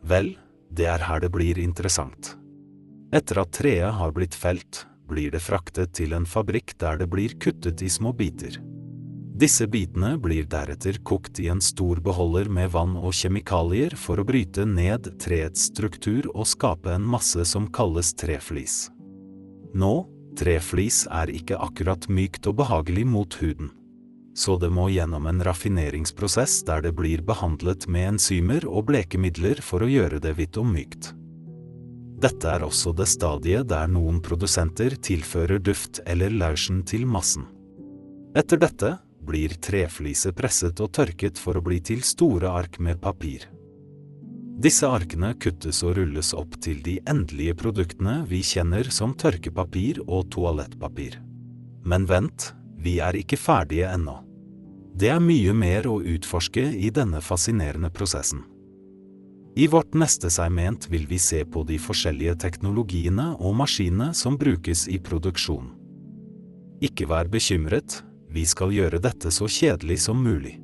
Vel, 0.03 0.35
det 0.71 0.87
er 0.87 1.05
her 1.07 1.23
det 1.23 1.33
blir 1.35 1.59
interessant. 1.59 2.35
Etter 3.13 3.43
at 3.43 3.53
treet 3.57 3.97
har 3.99 4.13
blitt 4.15 4.37
felt, 4.39 4.85
blir 5.11 5.33
det 5.35 5.43
fraktet 5.43 5.95
til 5.99 6.15
en 6.15 6.29
fabrikk 6.29 6.77
der 6.79 7.01
det 7.01 7.09
blir 7.11 7.35
kuttet 7.43 7.83
i 7.83 7.91
små 7.91 8.13
biter. 8.15 8.61
Disse 9.41 9.65
bitene 9.67 10.19
blir 10.21 10.45
deretter 10.53 10.99
kokt 11.01 11.39
i 11.41 11.47
en 11.49 11.63
stor 11.65 11.97
beholder 12.05 12.51
med 12.53 12.75
vann 12.75 12.93
og 12.99 13.15
kjemikalier 13.17 13.95
for 13.97 14.21
å 14.21 14.27
bryte 14.29 14.67
ned 14.69 15.09
treets 15.23 15.71
struktur 15.71 16.29
og 16.35 16.45
skape 16.51 16.93
en 16.93 17.07
masse 17.09 17.47
som 17.49 17.71
kalles 17.73 18.13
treflis. 18.21 18.91
Nå, 19.73 19.95
treflis 20.37 21.07
er 21.09 21.33
ikke 21.33 21.57
akkurat 21.57 22.05
mykt 22.13 22.51
og 22.53 22.59
behagelig 22.61 23.07
mot 23.09 23.41
huden. 23.41 23.73
Så 24.37 24.59
det 24.61 24.69
må 24.77 24.91
gjennom 24.93 25.25
en 25.27 25.41
raffineringsprosess 25.49 26.61
der 26.69 26.85
det 26.85 26.93
blir 27.01 27.25
behandlet 27.25 27.89
med 27.89 28.15
enzymer 28.15 28.69
og 28.69 28.91
blekemidler 28.93 29.65
for 29.65 29.81
å 29.81 29.89
gjøre 29.89 30.21
det 30.21 30.37
hvitt 30.37 30.61
og 30.61 30.69
mykt. 30.69 31.15
Dette 32.21 32.45
er 32.59 32.69
også 32.69 32.93
det 32.93 33.09
stadiet 33.09 33.73
der 33.73 33.89
noen 33.89 34.21
produsenter 34.21 35.01
tilfører 35.01 35.65
duft 35.65 36.05
eller 36.05 36.29
lausjen 36.29 36.85
til 36.85 37.09
massen. 37.09 37.49
Etter 38.37 38.61
dette 38.61 38.99
blir 39.27 39.55
trefliset 39.63 40.37
presset 40.37 40.81
og 40.81 40.93
tørket 40.97 41.39
for 41.39 41.59
å 41.59 41.65
bli 41.65 41.81
til 41.85 42.05
store 42.07 42.51
ark 42.51 42.79
med 42.81 43.01
papir. 43.03 43.47
Disse 44.61 44.85
arkene 44.85 45.33
kuttes 45.41 45.81
og 45.87 45.95
rulles 45.97 46.35
opp 46.37 46.59
til 46.61 46.83
de 46.85 46.99
endelige 47.09 47.55
produktene 47.63 48.19
vi 48.29 48.43
kjenner 48.45 48.91
som 48.93 49.15
tørkepapir 49.17 50.03
og 50.07 50.29
toalettpapir. 50.35 51.17
Men 51.89 52.05
vent, 52.05 52.51
vi 52.77 52.99
er 53.01 53.17
ikke 53.17 53.41
ferdige 53.41 53.89
ennå. 53.89 54.19
Det 54.93 55.09
er 55.09 55.23
mye 55.25 55.55
mer 55.57 55.89
å 55.89 56.01
utforske 56.03 56.67
i 56.77 56.91
denne 56.93 57.23
fascinerende 57.25 57.89
prosessen. 57.95 58.43
I 59.57 59.67
vårt 59.67 59.97
neste 59.99 60.29
segment 60.31 60.87
vil 60.91 61.07
vi 61.09 61.19
se 61.19 61.41
på 61.45 61.65
de 61.67 61.79
forskjellige 61.81 62.37
teknologiene 62.45 63.33
og 63.39 63.57
maskinene 63.63 64.13
som 64.15 64.37
brukes 64.39 64.87
i 64.93 65.01
produksjon. 65.03 65.73
Ikke 66.85 67.09
vær 67.11 67.29
bekymret, 67.33 68.03
vi 68.31 68.45
skal 68.47 68.73
gjøre 68.75 69.01
dette 69.03 69.31
så 69.35 69.49
kjedelig 69.51 70.01
som 70.07 70.21
mulig. 70.23 70.57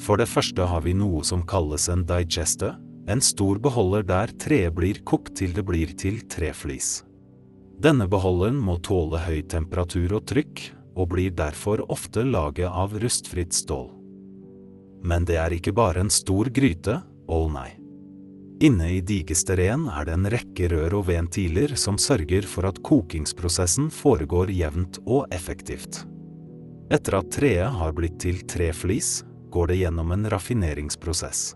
For 0.00 0.16
det 0.16 0.30
første 0.30 0.64
har 0.64 0.84
vi 0.86 0.94
noe 0.96 1.20
som 1.26 1.44
kalles 1.46 1.88
en 1.92 2.06
digester, 2.08 2.78
en 3.10 3.20
stor 3.20 3.58
beholder 3.60 4.04
der 4.06 4.32
treet 4.40 4.74
blir 4.76 5.00
kokt 5.04 5.34
til 5.40 5.52
det 5.56 5.64
blir 5.68 5.92
til 5.98 6.20
treflis. 6.30 7.00
Denne 7.80 8.06
beholderen 8.08 8.58
må 8.60 8.76
tåle 8.84 9.20
høy 9.24 9.40
temperatur 9.48 10.18
og 10.18 10.26
trykk, 10.28 10.62
og 11.00 11.12
blir 11.14 11.32
derfor 11.32 11.80
ofte 11.92 12.24
laget 12.26 12.68
av 12.68 12.96
rustfritt 13.00 13.54
stål. 13.56 13.88
Men 15.00 15.24
det 15.24 15.38
er 15.40 15.54
ikke 15.56 15.72
bare 15.72 16.04
en 16.04 16.12
stor 16.12 16.50
gryte, 16.52 16.98
å 17.30 17.44
oh 17.44 17.52
nei. 17.52 17.70
Inne 18.60 18.90
i 18.92 19.00
digesteren 19.00 19.86
er 19.88 20.04
det 20.04 20.16
en 20.18 20.28
rekke 20.34 20.68
rør 20.68 20.98
og 20.98 21.06
ventiler 21.08 21.72
som 21.80 21.96
sørger 21.96 22.44
for 22.44 22.68
at 22.68 22.82
kokingsprosessen 22.84 23.88
foregår 23.94 24.52
jevnt 24.52 25.00
og 25.06 25.30
effektivt. 25.32 26.02
Etter 26.90 27.20
at 27.20 27.30
treet 27.30 27.70
har 27.78 27.94
blitt 27.94 28.18
til 28.22 28.40
treflis, 28.50 29.20
går 29.50 29.70
det 29.70 29.80
gjennom 29.84 30.10
en 30.14 30.26
raffineringsprosess. 30.30 31.54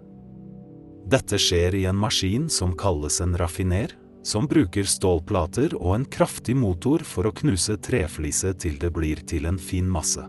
Dette 1.10 1.38
skjer 1.42 1.74
i 1.74 1.84
en 1.90 1.98
maskin 1.98 2.46
som 2.50 2.72
kalles 2.78 3.20
en 3.20 3.34
raffiner, 3.38 3.90
som 4.24 4.46
bruker 4.48 4.86
stålplater 4.88 5.74
og 5.76 5.98
en 5.98 6.06
kraftig 6.08 6.54
motor 6.56 7.02
for 7.04 7.28
å 7.28 7.34
knuse 7.36 7.76
trefliset 7.84 8.62
til 8.62 8.78
det 8.80 8.88
blir 8.94 9.20
til 9.28 9.50
en 9.50 9.58
fin 9.60 9.90
masse. 9.90 10.22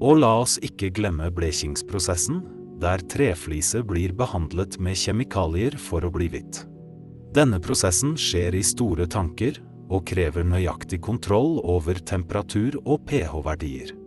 Og 0.00 0.22
la 0.22 0.32
oss 0.44 0.56
ikke 0.64 0.92
glemme 0.94 1.28
blekingsprosessen, 1.34 2.40
der 2.80 3.02
trefliset 3.12 3.84
blir 3.88 4.14
behandlet 4.16 4.78
med 4.80 4.96
kjemikalier 5.00 5.76
for 5.80 6.04
å 6.04 6.12
bli 6.12 6.30
hvitt. 6.32 6.62
Denne 7.36 7.60
prosessen 7.60 8.14
skjer 8.16 8.56
i 8.56 8.64
store 8.64 9.08
tanker 9.10 9.60
og 9.92 10.06
krever 10.08 10.44
nøyaktig 10.46 11.02
kontroll 11.04 11.58
over 11.64 11.98
temperatur 12.08 12.78
og 12.84 13.04
pH-verdier. 13.08 14.05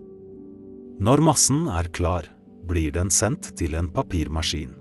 Når 0.99 1.21
massen 1.23 1.67
er 1.71 1.87
klar, 1.95 2.25
blir 2.67 2.91
den 2.91 3.07
sendt 3.07 3.53
til 3.55 3.77
en 3.79 3.87
papirmaskin. 3.87 4.73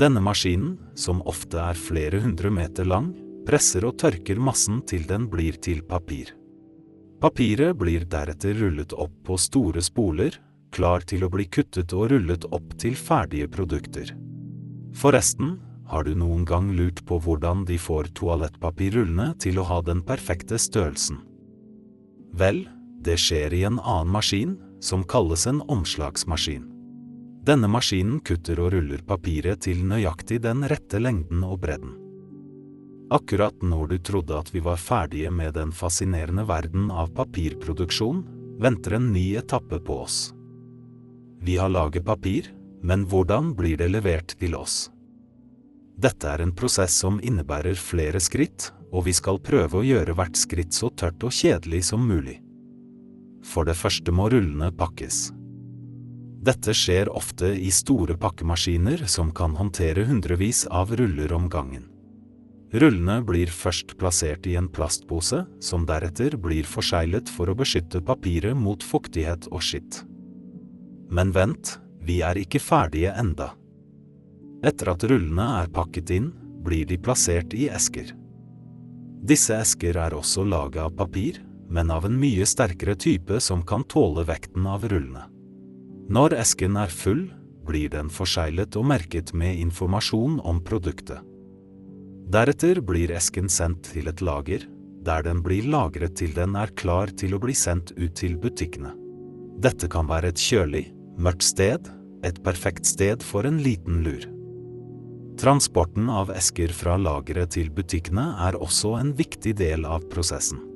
Denne 0.00 0.22
maskinen, 0.24 0.78
som 0.96 1.20
ofte 1.28 1.58
er 1.60 1.76
flere 1.76 2.22
hundre 2.22 2.48
meter 2.54 2.86
lang, 2.88 3.10
presser 3.44 3.84
og 3.84 3.98
tørker 4.00 4.40
massen 4.40 4.78
til 4.88 5.04
den 5.08 5.26
blir 5.28 5.58
til 5.60 5.82
papir. 5.84 6.30
Papiret 7.20 7.76
blir 7.76 8.06
deretter 8.08 8.56
rullet 8.56 8.94
opp 8.96 9.12
på 9.26 9.36
store 9.36 9.82
spoler, 9.84 10.32
klar 10.72 11.04
til 11.04 11.26
å 11.26 11.30
bli 11.32 11.44
kuttet 11.44 11.92
og 11.92 12.12
rullet 12.12 12.46
opp 12.48 12.76
til 12.80 12.96
ferdige 12.96 13.50
produkter. 13.52 14.14
Forresten, 14.96 15.58
har 15.88 16.04
du 16.04 16.14
noen 16.16 16.46
gang 16.48 16.70
lurt 16.76 17.02
på 17.08 17.18
hvordan 17.24 17.66
de 17.68 17.76
får 17.80 18.14
toalettpapirrullene 18.16 19.34
til 19.44 19.60
å 19.60 19.66
ha 19.68 19.82
den 19.84 20.00
perfekte 20.08 20.56
størrelsen? 20.60 21.20
Vel, 22.32 22.64
det 23.04 23.16
skjer 23.20 23.56
i 23.56 23.62
en 23.68 23.80
annen 23.80 24.12
maskin, 24.12 24.56
som 24.80 25.04
kalles 25.04 25.46
en 25.46 25.62
omslagsmaskin. 25.62 26.66
Denne 27.48 27.68
maskinen 27.70 28.20
kutter 28.20 28.60
og 28.60 28.74
ruller 28.74 29.00
papiret 29.08 29.62
til 29.64 29.80
nøyaktig 29.88 30.42
den 30.44 30.66
rette 30.68 31.00
lengden 31.00 31.44
og 31.46 31.60
bredden. 31.62 31.94
Akkurat 33.10 33.62
når 33.64 33.86
du 33.88 33.98
trodde 34.04 34.36
at 34.36 34.50
vi 34.52 34.60
var 34.60 34.76
ferdige 34.76 35.30
med 35.32 35.54
den 35.56 35.70
fascinerende 35.72 36.44
verden 36.48 36.90
av 36.90 37.14
papirproduksjon, 37.16 38.20
venter 38.60 38.98
en 38.98 39.12
ny 39.14 39.30
etappe 39.40 39.78
på 39.80 40.02
oss. 40.02 40.18
Vi 41.40 41.56
har 41.56 41.72
laget 41.72 42.04
papir, 42.04 42.50
men 42.82 43.06
hvordan 43.08 43.54
blir 43.56 43.78
det 43.80 43.88
levert 43.94 44.34
til 44.38 44.58
oss? 44.58 44.90
Dette 45.98 46.28
er 46.30 46.44
en 46.44 46.52
prosess 46.54 46.98
som 47.00 47.16
innebærer 47.24 47.78
flere 47.80 48.20
skritt, 48.20 48.68
og 48.92 49.06
vi 49.08 49.14
skal 49.16 49.40
prøve 49.40 49.80
å 49.80 49.86
gjøre 49.86 50.14
hvert 50.18 50.36
skritt 50.36 50.76
så 50.76 50.90
tørt 50.90 51.24
og 51.24 51.34
kjedelig 51.34 51.86
som 51.90 52.04
mulig. 52.04 52.38
For 53.44 53.68
det 53.68 53.76
første 53.78 54.14
må 54.14 54.28
rullene 54.32 54.70
pakkes. 54.74 55.28
Dette 56.48 56.72
skjer 56.76 57.10
ofte 57.10 57.50
i 57.50 57.70
store 57.74 58.14
pakkemaskiner 58.20 59.04
som 59.10 59.32
kan 59.34 59.56
håndtere 59.58 60.06
hundrevis 60.06 60.64
av 60.70 60.94
ruller 60.96 61.32
om 61.34 61.48
gangen. 61.50 61.88
Rullene 62.68 63.22
blir 63.24 63.48
først 63.48 63.94
plassert 63.98 64.46
i 64.46 64.54
en 64.60 64.68
plastpose, 64.68 65.40
som 65.60 65.86
deretter 65.88 66.36
blir 66.36 66.68
forseglet 66.68 67.30
for 67.32 67.48
å 67.48 67.56
beskytte 67.56 68.02
papiret 68.04 68.56
mot 68.56 68.84
fuktighet 68.84 69.48
og 69.48 69.64
skitt. 69.64 70.02
Men 71.08 71.32
vent, 71.32 71.78
vi 72.04 72.20
er 72.20 72.36
ikke 72.36 72.60
ferdige 72.60 73.14
enda. 73.16 73.54
Etter 74.62 74.92
at 74.92 75.04
rullene 75.08 75.46
er 75.62 75.72
pakket 75.72 76.12
inn, 76.12 76.30
blir 76.64 76.84
de 76.86 76.98
plassert 77.00 77.54
i 77.56 77.70
esker. 77.72 78.12
Disse 79.24 79.56
esker 79.56 79.96
er 79.98 80.14
også 80.14 80.44
laget 80.46 80.82
av 80.84 80.94
papir, 80.98 81.40
men 81.68 81.90
av 81.90 82.06
en 82.08 82.16
mye 82.18 82.46
sterkere 82.48 82.96
type 82.96 83.40
som 83.44 83.64
kan 83.66 83.84
tåle 83.84 84.24
vekten 84.28 84.66
av 84.66 84.86
rullene. 84.88 85.26
Når 86.08 86.38
esken 86.40 86.78
er 86.80 86.92
full, 86.92 87.26
blir 87.68 87.90
den 87.92 88.08
forseglet 88.08 88.76
og 88.80 88.86
merket 88.88 89.34
med 89.36 89.58
informasjon 89.60 90.38
om 90.40 90.62
produktet. 90.64 91.20
Deretter 92.32 92.80
blir 92.84 93.12
esken 93.16 93.48
sendt 93.52 93.90
til 93.92 94.08
et 94.08 94.22
lager, 94.24 94.64
der 95.04 95.24
den 95.24 95.42
blir 95.44 95.68
lagret 95.68 96.16
til 96.20 96.32
den 96.36 96.56
er 96.56 96.72
klar 96.76 97.12
til 97.16 97.36
å 97.36 97.42
bli 97.42 97.54
sendt 97.56 97.92
ut 97.96 98.16
til 98.16 98.36
butikkene. 98.40 98.94
Dette 99.60 99.88
kan 99.90 100.08
være 100.08 100.32
et 100.32 100.40
kjølig, 100.40 100.86
mørkt 101.18 101.46
sted, 101.46 101.88
et 102.24 102.40
perfekt 102.44 102.88
sted 102.88 103.24
for 103.24 103.48
en 103.48 103.60
liten 103.64 104.02
lur. 104.04 104.24
Transporten 105.38 106.08
av 106.10 106.32
esker 106.34 106.72
fra 106.74 106.96
lageret 106.98 107.52
til 107.54 107.70
butikkene 107.70 108.26
er 108.48 108.58
også 108.58 108.96
en 108.98 109.12
viktig 109.18 109.54
del 109.60 109.86
av 109.86 110.08
prosessen. 110.10 110.67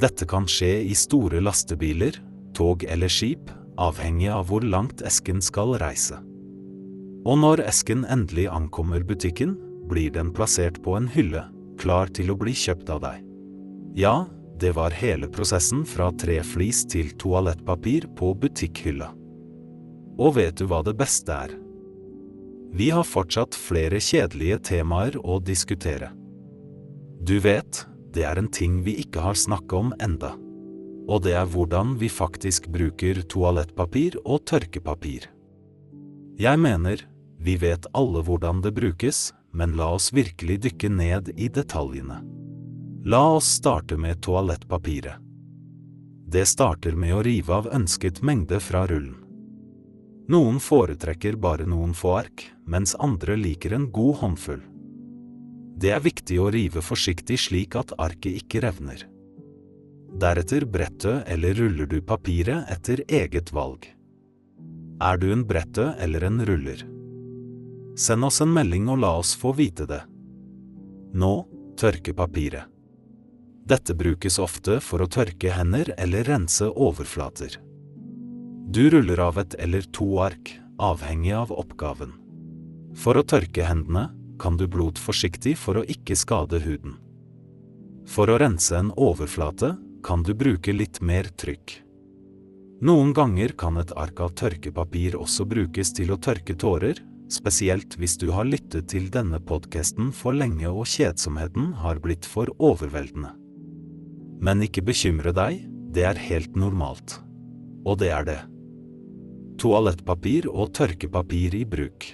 Dette 0.00 0.26
kan 0.26 0.46
skje 0.50 0.80
i 0.90 0.94
store 0.98 1.40
lastebiler, 1.44 2.18
tog 2.54 2.84
eller 2.84 3.10
skip, 3.10 3.50
avhengig 3.78 4.30
av 4.30 4.48
hvor 4.50 4.64
langt 4.66 5.02
esken 5.06 5.42
skal 5.42 5.76
reise. 5.82 6.18
Og 7.24 7.38
når 7.40 7.64
esken 7.70 8.04
endelig 8.10 8.48
ankommer 8.52 9.04
butikken, 9.06 9.56
blir 9.88 10.12
den 10.12 10.32
plassert 10.34 10.80
på 10.84 10.96
en 10.98 11.08
hylle, 11.12 11.44
klar 11.80 12.10
til 12.14 12.32
å 12.32 12.38
bli 12.38 12.54
kjøpt 12.56 12.90
av 12.92 13.02
deg. 13.04 13.22
Ja, 13.96 14.26
det 14.60 14.74
var 14.76 14.94
hele 14.94 15.28
prosessen 15.30 15.82
fra 15.88 16.10
treflis 16.18 16.84
til 16.90 17.10
toalettpapir 17.20 18.06
på 18.18 18.32
butikkhylla. 18.38 19.10
Og 20.18 20.36
vet 20.36 20.58
du 20.60 20.68
hva 20.70 20.82
det 20.86 20.94
beste 20.98 21.34
er? 21.34 21.54
Vi 22.74 22.90
har 22.90 23.06
fortsatt 23.06 23.54
flere 23.54 24.00
kjedelige 24.02 24.60
temaer 24.70 25.18
å 25.22 25.38
diskutere. 25.42 26.10
Du 27.24 27.38
vet, 27.42 27.84
det 28.14 28.24
er 28.24 28.38
en 28.40 28.50
ting 28.50 28.80
vi 28.86 28.96
ikke 29.02 29.22
har 29.26 29.38
snakket 29.38 29.78
om 29.78 29.94
enda 30.02 30.34
og 31.08 31.24
det 31.24 31.34
er 31.36 31.48
hvordan 31.48 31.96
vi 32.00 32.08
faktisk 32.08 32.68
bruker 32.72 33.20
toalettpapir 33.28 34.16
og 34.24 34.44
tørkepapir. 34.48 35.28
Jeg 36.40 36.60
mener, 36.60 37.04
vi 37.38 37.56
vet 37.60 37.86
alle 37.94 38.24
hvordan 38.24 38.62
det 38.64 38.74
brukes, 38.74 39.32
men 39.52 39.76
la 39.78 39.92
oss 39.94 40.10
virkelig 40.16 40.62
dykke 40.64 40.90
ned 40.90 41.30
i 41.36 41.50
detaljene. 41.52 42.22
La 43.04 43.22
oss 43.36 43.52
starte 43.60 43.98
med 44.00 44.22
toalettpapiret. 44.24 45.20
Det 46.34 46.46
starter 46.48 46.96
med 46.98 47.14
å 47.14 47.22
rive 47.22 47.52
av 47.52 47.68
ønsket 47.70 48.22
mengde 48.24 48.58
fra 48.58 48.86
rullen. 48.90 49.20
Noen 50.32 50.56
foretrekker 50.56 51.36
bare 51.36 51.66
noen 51.68 51.92
få 51.94 52.14
ark, 52.24 52.46
mens 52.66 52.96
andre 52.96 53.36
liker 53.36 53.76
en 53.76 53.90
god 53.92 54.22
håndfull. 54.22 54.62
Det 55.74 55.90
er 55.90 56.02
viktig 56.04 56.38
å 56.38 56.50
rive 56.54 56.82
forsiktig 56.84 57.38
slik 57.48 57.74
at 57.76 57.92
arket 57.98 58.38
ikke 58.42 58.62
revner. 58.62 59.02
Deretter 60.14 60.64
brettet 60.70 61.26
eller 61.26 61.56
ruller 61.58 61.90
du 61.90 61.98
papiret 62.02 62.70
etter 62.70 63.02
eget 63.08 63.50
valg. 63.52 63.88
Er 65.02 65.18
du 65.18 65.32
en 65.34 65.42
brette 65.46 65.88
eller 65.98 66.22
en 66.28 66.38
ruller? 66.46 66.84
Send 67.98 68.26
oss 68.26 68.40
en 68.42 68.52
melding 68.54 68.86
og 68.90 69.02
la 69.02 69.10
oss 69.18 69.34
få 69.38 69.52
vite 69.58 69.88
det. 69.90 70.00
Nå 71.14 71.34
tørke 71.78 72.14
papiret. 72.14 72.70
Dette 73.64 73.94
brukes 73.96 74.38
ofte 74.38 74.78
for 74.84 75.02
å 75.02 75.10
tørke 75.10 75.50
hender 75.56 75.90
eller 75.98 76.26
rense 76.28 76.68
overflater. 76.68 77.56
Du 78.70 78.86
ruller 78.92 79.20
av 79.24 79.38
et 79.40 79.54
eller 79.58 79.86
to 79.94 80.06
ark, 80.22 80.52
avhengig 80.78 81.32
av 81.34 81.52
oppgaven. 81.54 82.12
For 82.94 83.18
å 83.18 83.24
tørke 83.26 83.66
hendene 83.66 84.10
kan 84.40 84.56
du 84.56 84.66
blot 84.70 84.98
forsiktig 85.00 85.56
for 85.60 85.80
å 85.80 85.86
ikke 85.88 86.16
skade 86.18 86.60
huden. 86.64 86.98
For 88.08 88.28
å 88.30 88.38
rense 88.40 88.76
en 88.76 88.92
overflate 88.96 89.74
kan 90.04 90.22
du 90.22 90.34
bruke 90.36 90.74
litt 90.74 91.00
mer 91.00 91.30
trykk. 91.40 91.80
Noen 92.84 93.14
ganger 93.16 93.54
kan 93.56 93.78
et 93.80 93.94
ark 93.96 94.20
av 94.20 94.34
tørkepapir 94.36 95.16
også 95.16 95.46
brukes 95.48 95.94
til 95.96 96.12
å 96.12 96.20
tørke 96.20 96.56
tårer, 96.60 96.98
spesielt 97.32 97.96
hvis 97.96 98.18
du 98.20 98.28
har 98.34 98.44
lyttet 98.44 98.90
til 98.92 99.06
denne 99.12 99.40
podkasten 99.40 100.10
for 100.12 100.36
lenge 100.36 100.68
og 100.68 100.84
kjedsomheten 100.90 101.72
har 101.80 102.02
blitt 102.04 102.28
for 102.28 102.50
overveldende. 102.58 103.32
Men 104.44 104.60
ikke 104.66 104.84
bekymre 104.84 105.32
deg, 105.32 105.62
det 105.94 106.04
er 106.04 106.20
helt 106.28 106.58
normalt. 106.58 107.16
Og 107.86 108.02
det 108.02 108.10
er 108.12 108.28
det. 108.28 108.40
Toalettpapir 109.62 110.50
og 110.50 110.74
tørkepapir 110.76 111.54
i 111.56 111.64
bruk. 111.64 112.10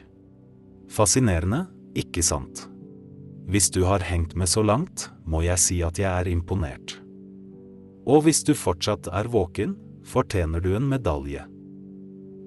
Fascinerende, 0.91 1.65
ikke 1.99 2.23
sant? 2.25 2.67
Hvis 3.51 3.71
du 3.75 3.83
har 3.89 4.05
hengt 4.07 4.37
med 4.39 4.49
så 4.49 4.63
langt, 4.63 5.09
må 5.27 5.43
jeg 5.43 5.59
si 5.59 5.81
at 5.83 5.99
jeg 5.99 6.11
er 6.11 6.31
imponert. 6.31 7.01
Og 8.07 8.25
hvis 8.27 8.45
du 8.47 8.55
fortsatt 8.55 9.09
er 9.11 9.31
våken, 9.31 9.75
fortjener 10.07 10.63
du 10.63 10.73
en 10.77 10.87
medalje. 10.91 11.43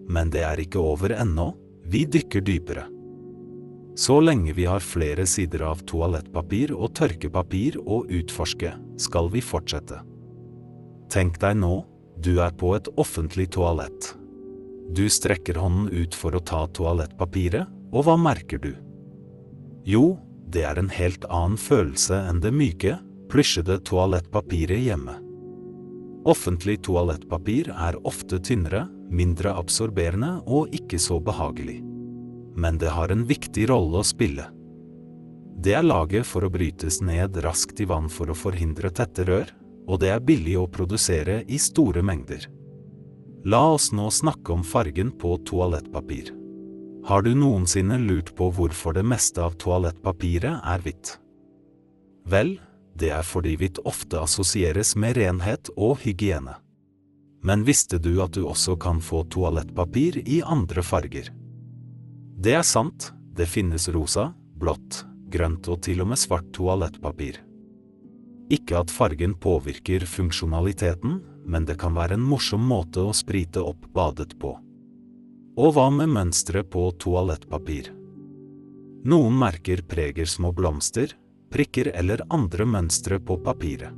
Men 0.08 0.32
det 0.34 0.44
er 0.48 0.60
ikke 0.64 0.82
over 0.82 1.14
ennå, 1.16 1.54
vi 1.84 2.06
dykker 2.08 2.44
dypere. 2.44 2.88
Så 3.96 4.18
lenge 4.24 4.56
vi 4.58 4.66
har 4.66 4.82
flere 4.82 5.26
sider 5.30 5.62
av 5.68 5.84
toalettpapir 5.86 6.74
og 6.74 6.96
tørkepapir 6.98 7.78
å 7.84 8.02
utforske, 8.10 8.72
skal 8.98 9.30
vi 9.34 9.44
fortsette. 9.44 10.00
Tenk 11.14 11.38
deg 11.44 11.60
nå, 11.60 11.84
du 12.18 12.40
er 12.42 12.56
på 12.58 12.74
et 12.78 12.90
offentlig 12.98 13.52
toalett. 13.54 14.14
Du 14.94 15.06
strekker 15.10 15.60
hånden 15.62 15.92
ut 15.94 16.16
for 16.18 16.34
å 16.34 16.42
ta 16.42 16.66
toalettpapiret, 16.74 17.70
og 17.94 18.08
hva 18.08 18.18
merker 18.18 18.58
du? 18.64 18.74
Jo, 19.84 20.18
det 20.54 20.64
er 20.68 20.80
en 20.80 20.92
helt 20.94 21.26
annen 21.30 21.60
følelse 21.60 22.18
enn 22.30 22.40
det 22.44 22.54
myke, 22.56 22.98
plysjede 23.32 23.80
toalettpapiret 23.88 24.86
hjemme. 24.86 25.18
Offentlig 26.30 26.78
toalettpapir 26.88 27.68
er 27.74 27.98
ofte 28.08 28.40
tynnere, 28.40 28.86
mindre 29.12 29.52
absorberende 29.60 30.38
og 30.48 30.72
ikke 30.76 31.00
så 31.02 31.20
behagelig. 31.20 31.82
Men 32.56 32.78
det 32.80 32.94
har 32.96 33.12
en 33.12 33.26
viktig 33.28 33.68
rolle 33.72 34.00
å 34.00 34.08
spille. 34.08 34.46
Det 35.64 35.76
er 35.76 35.86
laget 35.86 36.28
for 36.28 36.46
å 36.46 36.52
brytes 36.54 37.02
ned 37.04 37.38
raskt 37.44 37.82
i 37.84 37.88
vann 37.90 38.08
for 38.12 38.32
å 38.32 38.38
forhindre 38.38 38.92
tette 38.96 39.26
rør, 39.28 39.52
og 39.88 40.00
det 40.00 40.14
er 40.14 40.24
billig 40.24 40.56
å 40.62 40.70
produsere 40.72 41.42
i 41.48 41.60
store 41.60 42.04
mengder. 42.06 42.48
La 43.44 43.66
oss 43.74 43.92
nå 43.92 44.08
snakke 44.12 44.56
om 44.56 44.64
fargen 44.64 45.12
på 45.20 45.36
toalettpapir. 45.50 46.32
Har 47.04 47.22
du 47.22 47.34
noensinne 47.36 47.98
lurt 48.00 48.32
på 48.36 48.48
hvorfor 48.56 48.96
det 48.96 49.04
meste 49.04 49.44
av 49.44 49.58
toalettpapiret 49.60 50.62
er 50.64 50.84
hvitt? 50.86 51.18
Vel, 52.32 52.56
det 52.96 53.10
er 53.12 53.26
fordi 53.28 53.58
hvitt 53.60 53.82
ofte 53.84 54.22
assosieres 54.24 54.94
med 54.96 55.18
renhet 55.20 55.68
og 55.76 56.00
hygiene. 56.06 56.56
Men 57.44 57.66
visste 57.68 58.00
du 58.00 58.22
at 58.24 58.38
du 58.38 58.46
også 58.48 58.78
kan 58.80 59.04
få 59.04 59.26
toalettpapir 59.28 60.22
i 60.24 60.40
andre 60.48 60.80
farger? 60.80 61.28
Det 62.40 62.56
er 62.56 62.64
sant, 62.64 63.12
det 63.36 63.52
finnes 63.52 63.90
rosa, 63.92 64.30
blått, 64.56 65.04
grønt 65.28 65.68
og 65.68 65.84
til 65.84 66.06
og 66.06 66.14
med 66.14 66.24
svart 66.24 66.48
toalettpapir. 66.56 67.42
Ikke 68.48 68.80
at 68.80 68.92
fargen 68.92 69.36
påvirker 69.36 70.08
funksjonaliteten, 70.08 71.20
men 71.44 71.68
det 71.68 71.82
kan 71.84 72.00
være 72.00 72.16
en 72.16 72.24
morsom 72.24 72.64
måte 72.64 73.04
å 73.04 73.12
sprite 73.12 73.60
opp 73.60 73.90
badet 73.92 74.38
på. 74.40 74.56
Og 75.54 75.76
hva 75.76 75.90
med 75.94 76.10
mønsteret 76.10 76.70
på 76.74 76.88
toalettpapir? 76.98 77.92
Noen 79.06 79.36
merker 79.38 79.84
preger 79.86 80.26
små 80.26 80.54
blomster, 80.56 81.12
prikker 81.54 81.92
eller 81.94 82.24
andre 82.34 82.66
mønstre 82.66 83.20
på 83.22 83.38
papiret. 83.46 83.94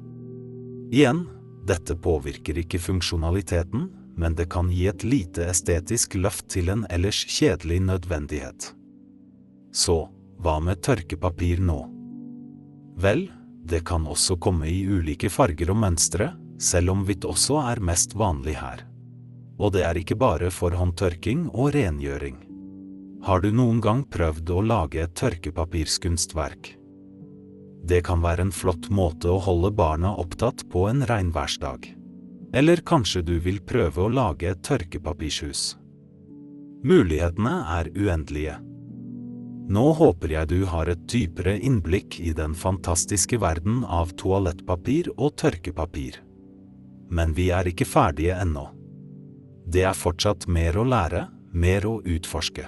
Igjen, 0.91 1.23
dette 1.67 1.95
påvirker 1.95 2.59
ikke 2.59 2.81
funksjonaliteten, 2.81 3.87
men 4.15 4.35
det 4.35 4.49
kan 4.51 4.67
gi 4.71 4.87
et 4.87 5.03
lite 5.03 5.47
estetisk 5.51 6.17
løft 6.19 6.49
til 6.51 6.71
en 6.73 6.85
ellers 6.89 7.21
kjedelig 7.37 7.81
nødvendighet. 7.87 8.69
Så, 9.75 9.97
hva 10.39 10.59
med 10.63 10.83
tørkepapir 10.83 11.63
nå? 11.63 11.79
Vel, 12.99 13.27
det 13.65 13.83
kan 13.87 14.07
også 14.07 14.37
komme 14.39 14.67
i 14.71 14.83
ulike 14.87 15.31
farger 15.31 15.71
og 15.73 15.79
mønstre, 15.83 16.33
selv 16.59 16.93
om 16.93 17.07
hvitt 17.07 17.27
også 17.27 17.59
er 17.63 17.83
mest 17.83 18.15
vanlig 18.15 18.55
her. 18.59 18.85
Og 19.59 19.71
det 19.75 19.85
er 19.87 19.97
ikke 19.99 20.17
bare 20.19 20.49
for 20.51 20.75
håndtørking 20.75 21.47
og 21.53 21.73
rengjøring. 21.75 22.41
Har 23.25 23.41
du 23.41 23.49
noen 23.55 23.79
gang 23.81 24.03
prøvd 24.05 24.51
å 24.53 24.61
lage 24.61 25.05
et 25.05 25.15
tørkepapirskunstverk? 25.17 26.75
Det 27.85 28.01
kan 28.05 28.21
være 28.21 28.47
en 28.47 28.53
flott 28.53 28.89
måte 28.89 29.29
å 29.29 29.39
holde 29.41 29.71
barna 29.73 30.15
opptatt 30.21 30.65
på 30.69 30.87
en 30.89 31.05
regnværsdag. 31.05 31.87
Eller 32.53 32.81
kanskje 32.85 33.23
du 33.25 33.35
vil 33.39 33.59
prøve 33.61 34.05
å 34.05 34.11
lage 34.11 34.51
et 34.51 34.61
tørkepapirshus. 34.65 35.75
Mulighetene 36.85 37.55
er 37.79 37.89
uendelige. 37.97 38.59
Nå 39.65 39.85
håper 39.97 40.35
jeg 40.35 40.51
du 40.51 40.59
har 40.69 40.89
et 40.91 41.07
dypere 41.09 41.55
innblikk 41.57 42.19
i 42.21 42.35
den 42.37 42.53
fantastiske 42.53 43.39
verden 43.41 43.81
av 43.85 44.13
toalettpapir 44.21 45.09
og 45.15 45.33
tørkepapir. 45.41 46.19
Men 47.09 47.33
vi 47.33 47.49
er 47.53 47.65
ikke 47.69 47.89
ferdige 47.89 48.37
ennå. 48.37 48.67
Det 49.65 49.83
er 49.85 49.97
fortsatt 49.97 50.45
mer 50.47 50.77
å 50.77 50.85
lære, 50.85 51.25
mer 51.53 51.85
å 51.89 51.99
utforske. 52.05 52.67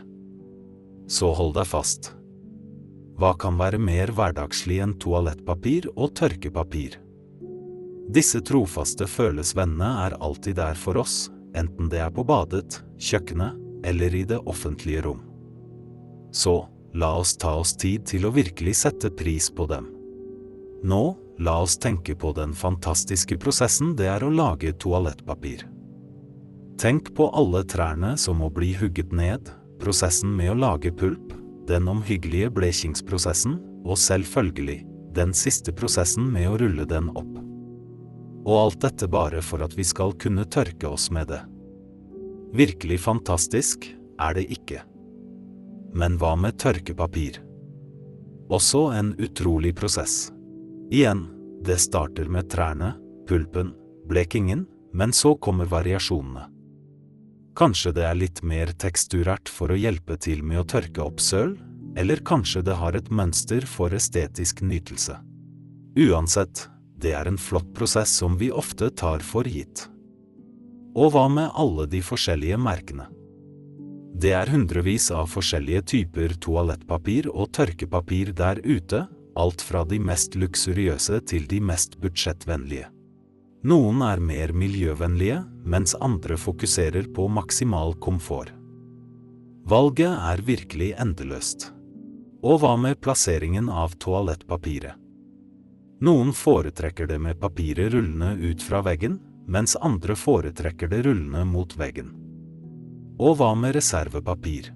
Så 1.08 1.32
hold 1.38 1.54
deg 1.56 1.68
fast. 1.70 2.14
Hva 3.18 3.34
kan 3.38 3.58
være 3.58 3.80
mer 3.82 4.12
hverdagslig 4.14 4.80
enn 4.84 4.96
toalettpapir 5.02 5.90
og 5.96 6.16
tørkepapir? 6.18 6.98
Disse 8.14 8.42
trofaste 8.46 9.08
følesvennene 9.10 9.90
er 10.06 10.18
alltid 10.24 10.58
der 10.60 10.78
for 10.80 11.00
oss, 11.02 11.28
enten 11.58 11.90
det 11.92 12.02
er 12.06 12.14
på 12.14 12.26
badet, 12.28 12.82
kjøkkenet 13.02 13.86
eller 13.88 14.16
i 14.16 14.24
det 14.28 14.40
offentlige 14.50 15.04
rom. 15.06 15.22
Så, 16.34 16.68
la 16.94 17.14
oss 17.20 17.36
ta 17.38 17.54
oss 17.60 17.76
tid 17.78 18.06
til 18.10 18.26
å 18.26 18.34
virkelig 18.34 18.78
sette 18.82 19.12
pris 19.14 19.50
på 19.54 19.68
dem. 19.70 19.90
Nå, 20.88 21.04
la 21.40 21.60
oss 21.62 21.78
tenke 21.82 22.16
på 22.16 22.34
den 22.38 22.54
fantastiske 22.58 23.38
prosessen 23.42 23.96
det 23.98 24.10
er 24.12 24.26
å 24.26 24.34
lage 24.34 24.74
toalettpapir. 24.82 25.66
Tenk 26.78 27.16
på 27.16 27.26
alle 27.34 27.64
trærne 27.66 28.12
som 28.22 28.38
må 28.38 28.52
bli 28.54 28.76
hugget 28.78 29.10
ned, 29.16 29.50
prosessen 29.82 30.30
med 30.38 30.52
å 30.52 30.58
lage 30.62 30.92
pulp, 30.94 31.32
den 31.66 31.88
omhyggelige 31.90 32.52
blekingsprosessen, 32.54 33.56
og 33.82 33.98
selvfølgelig, 33.98 34.84
den 35.18 35.34
siste 35.34 35.74
prosessen 35.74 36.28
med 36.30 36.52
å 36.52 36.58
rulle 36.62 36.86
den 36.86 37.08
opp. 37.18 37.32
Og 38.46 38.54
alt 38.60 38.78
dette 38.84 39.10
bare 39.10 39.42
for 39.42 39.64
at 39.66 39.74
vi 39.74 39.86
skal 39.90 40.14
kunne 40.22 40.46
tørke 40.46 40.92
oss 40.92 41.08
med 41.10 41.32
det. 41.32 41.40
Virkelig 42.54 43.00
fantastisk 43.08 43.88
er 44.22 44.38
det 44.38 44.46
ikke. 44.54 44.84
Men 45.98 46.20
hva 46.22 46.36
med 46.38 46.60
tørkepapir? 46.62 47.40
Også 48.54 48.92
en 48.94 49.16
utrolig 49.18 49.74
prosess. 49.76 50.28
Igjen, 50.94 51.26
det 51.66 51.80
starter 51.82 52.30
med 52.30 52.52
trærne, 52.54 52.94
pulpen, 53.28 53.74
blekingen, 54.08 54.68
men 54.94 55.12
så 55.14 55.34
kommer 55.42 55.66
variasjonene. 55.74 56.46
Kanskje 57.58 57.92
det 57.98 58.04
er 58.06 58.18
litt 58.18 58.44
mer 58.46 58.70
teksturært 58.78 59.50
for 59.50 59.74
å 59.74 59.78
hjelpe 59.80 60.14
til 60.22 60.44
med 60.46 60.62
å 60.62 60.68
tørke 60.76 61.02
opp 61.02 61.22
søl, 61.24 61.56
eller 61.98 62.22
kanskje 62.22 62.62
det 62.68 62.76
har 62.78 62.94
et 62.94 63.08
mønster 63.10 63.66
for 63.66 63.94
estetisk 63.98 64.62
nytelse. 64.62 65.16
Uansett, 65.98 66.68
det 67.02 67.16
er 67.18 67.26
en 67.26 67.40
flott 67.42 67.72
prosess 67.74 68.14
som 68.20 68.36
vi 68.38 68.52
ofte 68.54 68.92
tar 68.94 69.26
for 69.26 69.50
gitt. 69.50 69.88
Og 70.98 71.16
hva 71.16 71.26
med 71.34 71.50
alle 71.58 71.88
de 71.90 72.02
forskjellige 72.06 72.60
merkene? 72.62 73.08
Det 74.18 74.36
er 74.38 74.50
hundrevis 74.50 75.10
av 75.14 75.30
forskjellige 75.30 75.84
typer 75.94 76.34
toalettpapir 76.42 77.30
og 77.34 77.52
tørkepapir 77.58 78.34
der 78.38 78.62
ute, 78.66 79.04
alt 79.38 79.66
fra 79.66 79.84
de 79.86 79.98
mest 80.02 80.38
luksuriøse 80.38 81.20
til 81.30 81.50
de 81.50 81.62
mest 81.62 81.98
budsjettvennlige. 82.02 82.90
Noen 83.66 84.04
er 84.06 84.22
mer 84.22 84.54
miljøvennlige, 84.54 85.42
mens 85.66 85.96
andre 85.96 86.38
fokuserer 86.38 87.10
på 87.14 87.26
maksimal 87.28 87.96
komfort. 87.98 88.54
Valget 89.68 90.14
er 90.14 90.44
virkelig 90.46 90.94
endeløst. 91.02 91.72
Og 92.46 92.62
hva 92.62 92.76
med 92.78 93.02
plasseringen 93.02 93.70
av 93.70 93.98
toalettpapiret? 93.98 94.96
Noen 96.06 96.30
foretrekker 96.38 97.10
det 97.10 97.18
med 97.20 97.40
papiret 97.42 97.90
rullende 97.92 98.36
ut 98.38 98.62
fra 98.62 98.84
veggen, 98.86 99.18
mens 99.48 99.74
andre 99.82 100.16
foretrekker 100.16 100.88
det 100.92 101.02
rullende 101.08 101.42
mot 101.50 101.74
veggen. 101.80 102.14
Og 103.18 103.40
hva 103.40 103.56
med 103.58 103.74
reservepapir? 103.76 104.70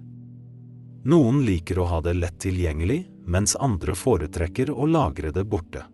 Noen 1.06 1.44
liker 1.46 1.78
å 1.78 1.86
ha 1.86 2.02
det 2.02 2.16
lett 2.18 2.40
tilgjengelig, 2.42 3.04
mens 3.26 3.54
andre 3.54 3.94
foretrekker 3.94 4.74
å 4.74 4.86
lagre 4.90 5.30
det 5.30 5.46
borte. 5.46 5.86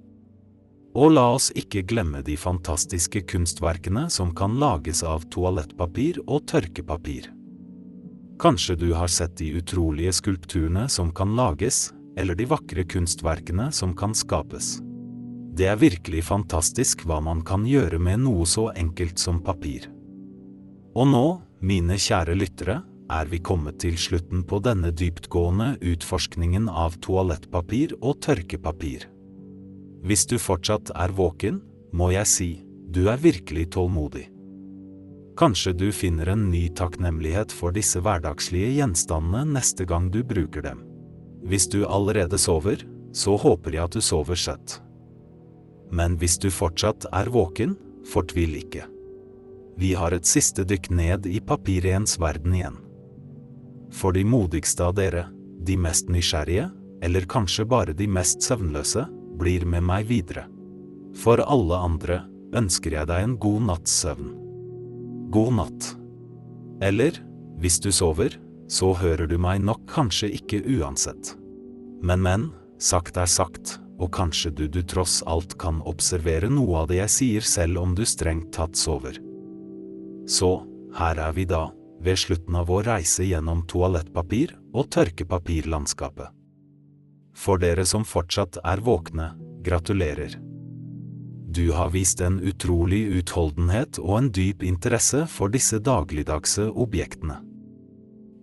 Og 0.97 1.13
la 1.13 1.27
oss 1.35 1.51
ikke 1.59 1.85
glemme 1.89 2.23
de 2.25 2.37
fantastiske 2.41 3.23
kunstverkene 3.29 4.07
som 4.11 4.33
kan 4.37 4.57
lages 4.61 5.03
av 5.05 5.27
toalettpapir 5.33 6.23
og 6.27 6.47
tørkepapir. 6.49 7.29
Kanskje 8.39 8.77
du 8.79 8.93
har 8.95 9.11
sett 9.11 9.37
de 9.41 9.51
utrolige 9.59 10.13
skulpturene 10.15 10.87
som 10.89 11.11
kan 11.13 11.35
lages, 11.37 11.89
eller 12.19 12.39
de 12.39 12.47
vakre 12.51 12.85
kunstverkene 12.87 13.73
som 13.73 13.95
kan 13.99 14.15
skapes. 14.15 14.79
Det 15.59 15.67
er 15.67 15.79
virkelig 15.79 16.23
fantastisk 16.29 17.03
hva 17.07 17.19
man 17.23 17.43
kan 17.47 17.67
gjøre 17.67 17.99
med 17.99 18.23
noe 18.23 18.47
så 18.47 18.69
enkelt 18.79 19.19
som 19.19 19.41
papir. 19.43 19.89
Og 20.95 21.11
nå, 21.11 21.27
mine 21.61 21.99
kjære 21.99 22.39
lyttere, 22.39 22.81
er 23.11 23.27
vi 23.27 23.41
kommet 23.43 23.81
til 23.83 23.97
slutten 23.99 24.45
på 24.47 24.61
denne 24.63 24.93
dyptgående 24.95 25.77
utforskningen 25.83 26.69
av 26.69 26.99
toalettpapir 27.03 27.97
og 27.99 28.21
tørkepapir. 28.23 29.07
Hvis 30.05 30.27
du 30.31 30.39
fortsatt 30.39 30.93
er 30.95 31.13
våken, 31.15 31.63
må 31.93 32.11
jeg 32.15 32.29
si, 32.31 32.51
du 32.91 33.09
er 33.11 33.21
virkelig 33.21 33.71
tålmodig. 33.75 34.29
Kanskje 35.39 35.73
du 35.77 35.89
finner 35.95 36.33
en 36.33 36.49
ny 36.51 36.65
takknemlighet 36.75 37.53
for 37.55 37.75
disse 37.75 38.01
hverdagslige 38.03 38.73
gjenstandene 38.81 39.45
neste 39.55 39.87
gang 39.87 40.09
du 40.11 40.25
bruker 40.27 40.65
dem. 40.65 40.83
Hvis 41.47 41.69
du 41.71 41.85
allerede 41.87 42.39
sover, 42.39 42.83
så 43.15 43.37
håper 43.39 43.77
jeg 43.77 43.85
at 43.85 43.95
du 43.95 44.03
sover 44.03 44.39
søtt. 44.39 44.81
Men 45.95 46.19
hvis 46.19 46.37
du 46.43 46.51
fortsatt 46.51 47.07
er 47.15 47.31
våken, 47.33 47.77
fortvil 48.09 48.57
ikke. 48.59 48.89
Vi 49.79 49.93
har 49.95 50.13
et 50.13 50.27
siste 50.27 50.65
dykk 50.67 50.91
ned 50.91 51.29
i 51.31 51.39
papirens 51.39 52.19
verden 52.19 52.57
igjen. 52.59 52.81
For 53.95 54.13
de 54.13 54.25
modigste 54.27 54.85
av 54.85 54.97
dere, 54.99 55.29
de 55.65 55.79
mest 55.79 56.11
nysgjerrige, 56.11 56.67
eller 57.03 57.31
kanskje 57.31 57.65
bare 57.69 57.95
de 57.95 58.09
mest 58.11 58.43
søvnløse, 58.43 59.07
blir 59.39 59.67
med 59.67 59.87
meg 59.87 60.09
videre. 60.11 60.47
For 61.19 61.41
alle 61.43 61.79
andre 61.79 62.21
ønsker 62.57 62.99
jeg 62.99 63.11
deg 63.11 63.25
en 63.25 63.39
god 63.41 63.67
natts 63.71 63.97
søvn. 64.03 64.31
God 65.35 65.57
natt. 65.59 65.89
Eller, 66.85 67.19
hvis 67.59 67.81
du 67.83 67.91
sover, 67.93 68.37
så 68.69 68.93
hører 68.97 69.29
du 69.29 69.39
meg 69.41 69.63
nok 69.65 69.85
kanskje 69.91 70.31
ikke 70.39 70.63
uansett. 70.79 71.35
Men, 72.03 72.23
men, 72.23 72.49
sagt 72.79 73.19
er 73.19 73.31
sagt 73.31 73.79
og 73.99 74.13
kanskje 74.15 74.53
du 74.55 74.67
du 74.71 74.83
tross 74.87 75.21
alt 75.27 75.57
kan 75.59 75.81
observere 75.91 76.51
noe 76.53 76.85
av 76.85 76.91
det 76.91 77.01
jeg 77.01 77.15
sier 77.15 77.47
selv 77.47 77.83
om 77.83 77.97
du 77.99 78.05
strengt 78.07 78.53
tatt 78.55 78.79
sover. 78.79 79.19
Så, 80.29 80.53
her 80.95 81.19
er 81.19 81.35
vi 81.35 81.49
da, 81.49 81.69
ved 82.05 82.21
slutten 82.21 82.55
av 82.61 82.69
vår 82.71 82.87
reise 82.93 83.27
gjennom 83.27 83.65
toalettpapir 83.67 84.55
og 84.73 84.91
tørkepapirlandskapet. 84.95 86.31
For 87.39 87.61
dere 87.63 87.87
som 87.87 88.05
fortsatt 88.05 88.59
er 88.67 88.83
våkne, 88.83 89.33
gratulerer. 89.63 90.35
Du 91.49 91.71
har 91.73 91.91
vist 91.95 92.21
en 92.21 92.41
utrolig 92.45 93.05
utholdenhet 93.21 94.01
og 94.03 94.17
en 94.19 94.31
dyp 94.35 94.65
interesse 94.67 95.23
for 95.31 95.53
disse 95.55 95.79
dagligdagse 95.79 96.67
objektene. 96.75 97.39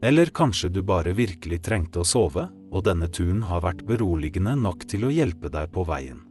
Eller 0.05 0.31
kanskje 0.33 0.69
du 0.69 0.81
bare 0.83 1.13
virkelig 1.17 1.61
trengte 1.67 2.01
å 2.01 2.07
sove, 2.07 2.47
og 2.71 2.85
denne 2.87 3.07
turen 3.11 3.43
har 3.49 3.61
vært 3.65 3.83
beroligende 3.87 4.55
nok 4.59 4.87
til 4.89 5.05
å 5.07 5.13
hjelpe 5.13 5.51
deg 5.53 5.69
på 5.75 5.85
veien. 5.87 6.23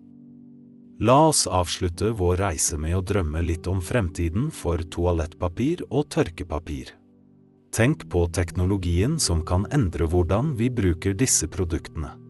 La 1.04 1.16
oss 1.28 1.44
avslutte 1.50 2.12
vår 2.16 2.36
reise 2.42 2.78
med 2.78 2.96
å 2.96 3.04
drømme 3.04 3.42
litt 3.42 3.66
om 3.70 3.80
fremtiden 3.82 4.50
for 4.54 4.82
toalettpapir 4.96 5.84
og 5.90 6.10
tørkepapir. 6.14 6.92
Tenk 7.74 8.06
på 8.10 8.28
teknologien 8.30 9.18
som 9.18 9.42
kan 9.46 9.66
endre 9.74 10.06
hvordan 10.06 10.54
vi 10.58 10.70
bruker 10.70 11.16
disse 11.18 11.48
produktene. 11.50 12.23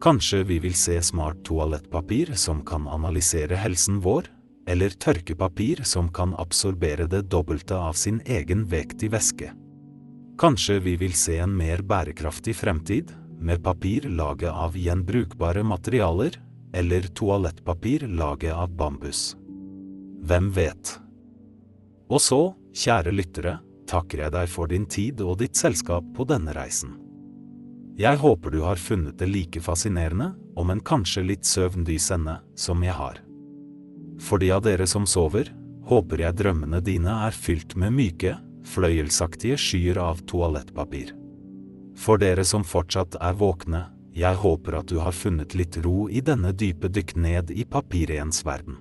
Kanskje 0.00 0.42
vi 0.44 0.58
vil 0.58 0.74
se 0.74 1.02
smart 1.02 1.44
toalettpapir 1.44 2.34
som 2.34 2.64
kan 2.66 2.88
analysere 2.88 3.56
helsen 3.56 4.00
vår, 4.04 4.28
eller 4.66 4.90
tørkepapir 4.90 5.82
som 5.84 6.08
kan 6.12 6.34
absorbere 6.40 7.06
det 7.06 7.26
dobbelte 7.32 7.76
av 7.76 7.92
sin 7.92 8.20
egen 8.26 8.64
vekt 8.68 9.04
i 9.04 9.10
væske. 9.12 9.52
Kanskje 10.40 10.80
vi 10.82 10.96
vil 10.96 11.14
se 11.14 11.38
en 11.38 11.54
mer 11.56 11.82
bærekraftig 11.82 12.56
fremtid, 12.56 13.12
med 13.38 13.62
papir 13.62 14.08
laget 14.08 14.50
av 14.50 14.76
gjenbrukbare 14.76 15.62
materialer, 15.62 16.40
eller 16.74 17.06
toalettpapir 17.14 18.08
laget 18.08 18.54
av 18.54 18.72
bambus. 18.74 19.36
Hvem 20.24 20.50
vet? 20.56 20.96
Og 22.08 22.20
så, 22.20 22.40
kjære 22.74 23.12
lyttere, 23.14 23.58
takker 23.86 24.24
jeg 24.24 24.34
deg 24.34 24.50
for 24.50 24.70
din 24.70 24.86
tid 24.90 25.20
og 25.22 25.38
ditt 25.44 25.60
selskap 25.60 26.06
på 26.16 26.26
denne 26.28 26.56
reisen. 26.56 26.96
Jeg 27.94 28.18
håper 28.18 28.50
du 28.50 28.60
har 28.64 28.80
funnet 28.80 29.18
det 29.18 29.28
like 29.30 29.60
fascinerende, 29.62 30.32
om 30.56 30.70
en 30.70 30.80
kanskje 30.80 31.22
litt 31.22 31.46
søvndysende, 31.46 32.40
som 32.58 32.82
jeg 32.82 32.94
har. 32.94 33.20
For 34.18 34.42
de 34.42 34.50
av 34.54 34.64
dere 34.66 34.86
som 34.90 35.06
sover, 35.06 35.52
håper 35.86 36.24
jeg 36.24 36.38
drømmene 36.40 36.80
dine 36.82 37.14
er 37.26 37.34
fylt 37.34 37.76
med 37.78 37.94
myke, 37.94 38.36
fløyelsaktige 38.66 39.58
skyer 39.60 40.00
av 40.00 40.24
toalettpapir. 40.26 41.12
For 41.94 42.18
dere 42.18 42.44
som 42.46 42.64
fortsatt 42.66 43.18
er 43.22 43.36
våkne, 43.38 43.84
jeg 44.14 44.38
håper 44.42 44.78
at 44.78 44.90
du 44.90 45.00
har 45.02 45.14
funnet 45.14 45.54
litt 45.58 45.76
ro 45.84 46.08
i 46.10 46.22
denne 46.22 46.52
dype 46.54 46.90
dykk 46.90 47.16
ned 47.18 47.50
i 47.50 47.66
papirens 47.66 48.42
verden. 48.46 48.78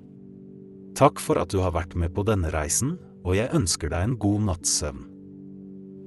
Takk 0.98 1.22
for 1.22 1.42
at 1.42 1.50
du 1.54 1.60
har 1.62 1.74
vært 1.74 1.96
med 1.98 2.14
på 2.14 2.26
denne 2.26 2.50
reisen, 2.54 2.98
og 3.26 3.38
jeg 3.38 3.54
ønsker 3.54 3.90
deg 3.94 4.06
en 4.06 4.18
god 4.22 4.46
natts 4.50 4.78
søvn. 4.82 5.06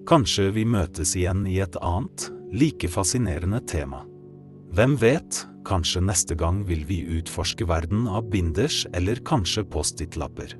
Kanskje 0.06 0.52
vi 0.54 0.62
møtes 0.68 1.16
igjen 1.18 1.42
i 1.50 1.58
et 1.62 1.74
annet, 1.82 2.28
like 2.56 2.88
fascinerende 2.88 3.60
tema. 3.60 4.04
Hvem 4.72 4.96
vet, 4.96 5.46
kanskje 5.64 6.00
neste 6.04 6.34
gang 6.34 6.62
vil 6.64 6.84
vi 6.88 7.02
utforske 7.18 7.66
verden 7.68 8.06
av 8.08 8.30
binders 8.30 8.86
eller 8.92 9.20
kanskje 9.24 9.64
Post-It-lapper. 9.64 10.56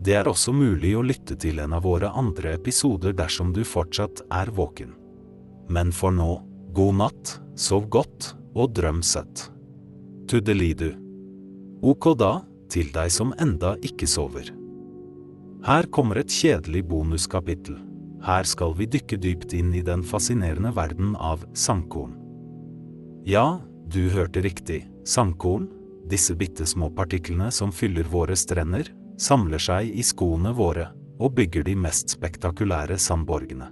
Det 0.00 0.14
er 0.16 0.30
også 0.30 0.54
mulig 0.56 0.94
å 0.96 1.04
lytte 1.04 1.36
til 1.36 1.60
en 1.60 1.74
av 1.76 1.84
våre 1.84 2.12
andre 2.16 2.54
episoder 2.56 3.12
dersom 3.16 3.52
du 3.52 3.64
fortsatt 3.66 4.22
er 4.32 4.52
våken. 4.54 4.94
Men 5.68 5.92
for 5.92 6.14
nå, 6.14 6.30
god 6.72 6.96
natt, 7.02 7.34
sov 7.58 7.90
godt 7.92 8.32
og 8.54 8.72
drøm 8.78 9.02
søtt. 9.04 9.50
Tudelidu. 10.30 10.94
Ok 11.82 12.12
da, 12.18 12.40
til 12.70 12.90
deg 12.94 13.12
som 13.12 13.34
enda 13.42 13.74
ikke 13.82 14.08
sover. 14.08 14.54
Her 15.66 15.90
kommer 15.92 16.22
et 16.22 16.32
kjedelig 16.32 16.86
bonuskapittel. 16.88 17.89
Her 18.24 18.44
skal 18.44 18.74
vi 18.76 18.88
dykke 18.90 19.16
dypt 19.16 19.54
inn 19.56 19.72
i 19.74 19.82
den 19.84 20.02
fascinerende 20.04 20.74
verden 20.76 21.14
av 21.16 21.44
sandkorn. 21.56 22.16
Ja, 23.24 23.60
du 23.88 24.08
hørte 24.12 24.42
riktig, 24.44 24.84
sandkorn, 25.08 25.68
disse 26.10 26.34
bitte 26.36 26.66
små 26.66 26.90
partiklene 26.92 27.50
som 27.54 27.72
fyller 27.72 28.08
våre 28.08 28.36
strender, 28.36 28.88
samler 29.20 29.60
seg 29.60 29.90
i 29.92 30.04
skoene 30.04 30.52
våre 30.56 30.90
og 31.20 31.34
bygger 31.36 31.64
de 31.66 31.76
mest 31.76 32.16
spektakulære 32.16 32.96
sandborgene. 32.98 33.68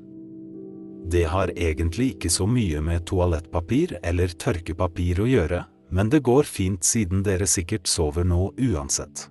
Det 1.08 1.24
har 1.32 1.52
egentlig 1.56 2.12
ikke 2.14 2.30
så 2.30 2.44
mye 2.48 2.82
med 2.84 3.06
toalettpapir 3.08 3.96
eller 4.02 4.34
tørkepapir 4.36 5.22
å 5.24 5.28
gjøre, 5.28 5.62
men 5.90 6.10
det 6.12 6.20
går 6.26 6.44
fint 6.44 6.84
siden 6.84 7.22
dere 7.24 7.48
sikkert 7.48 7.88
sover 7.88 8.28
nå 8.28 8.50
uansett. 8.60 9.28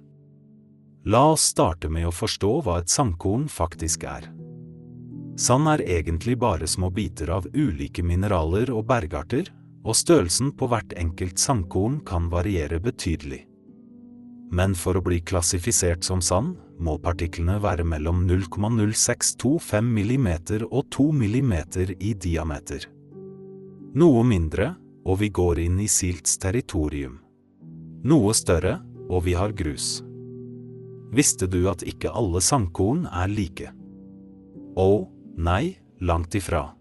La 1.06 1.27
oss 1.36 1.51
starte 1.53 1.91
med 1.93 2.08
å 2.10 2.15
forstå 2.15 2.49
hva 2.65 2.80
et 2.82 2.91
sandkorn 2.91 3.45
faktisk 3.51 4.08
er. 4.10 4.25
Sand 5.38 5.69
er 5.69 5.84
egentlig 5.86 6.34
bare 6.41 6.67
små 6.67 6.89
biter 6.89 7.30
av 7.30 7.45
ulike 7.54 8.02
mineraler 8.02 8.71
og 8.73 8.88
bergarter, 8.89 9.52
og 9.86 9.95
størrelsen 9.95 10.50
på 10.58 10.67
hvert 10.71 10.95
enkelt 10.97 11.38
sandkorn 11.39 12.00
kan 12.06 12.26
variere 12.32 12.80
betydelig. 12.82 13.43
Men 14.50 14.73
for 14.76 14.97
å 14.97 15.04
bli 15.04 15.19
klassifisert 15.21 16.08
som 16.08 16.23
sand, 16.23 16.56
må 16.80 16.95
partiklene 17.02 17.58
være 17.62 17.86
mellom 17.86 18.23
0,0625 18.30 19.93
mm 19.93 20.30
og 20.69 20.89
2 20.93 21.06
mm 21.21 21.54
i 22.00 22.13
diameter. 22.13 22.88
Noe 23.97 24.23
mindre, 24.26 24.73
og 25.06 25.19
vi 25.21 25.30
går 25.30 25.62
inn 25.63 25.80
i 25.80 25.88
silts 25.88 26.38
territorium. 26.41 27.19
Noe 28.08 28.34
større, 28.38 28.80
og 29.10 29.23
vi 29.26 29.38
har 29.38 29.54
grus. 29.56 30.02
Visste 31.13 31.47
du 31.47 31.62
at 31.71 31.86
ikke 31.88 32.12
alle 32.12 32.41
sandkorn 32.43 33.06
er 33.08 33.32
like? 33.32 33.71
Å, 34.78 34.89
nei, 35.38 35.78
langt 36.02 36.36
ifra. 36.36 36.73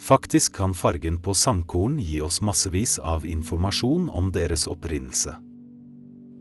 Faktisk 0.00 0.56
kan 0.56 0.74
fargen 0.74 1.20
på 1.22 1.34
sandkorn 1.34 1.98
gi 2.02 2.20
oss 2.20 2.40
massevis 2.42 2.98
av 2.98 3.26
informasjon 3.26 4.10
om 4.10 4.32
deres 4.34 4.66
opprinnelse. 4.68 5.36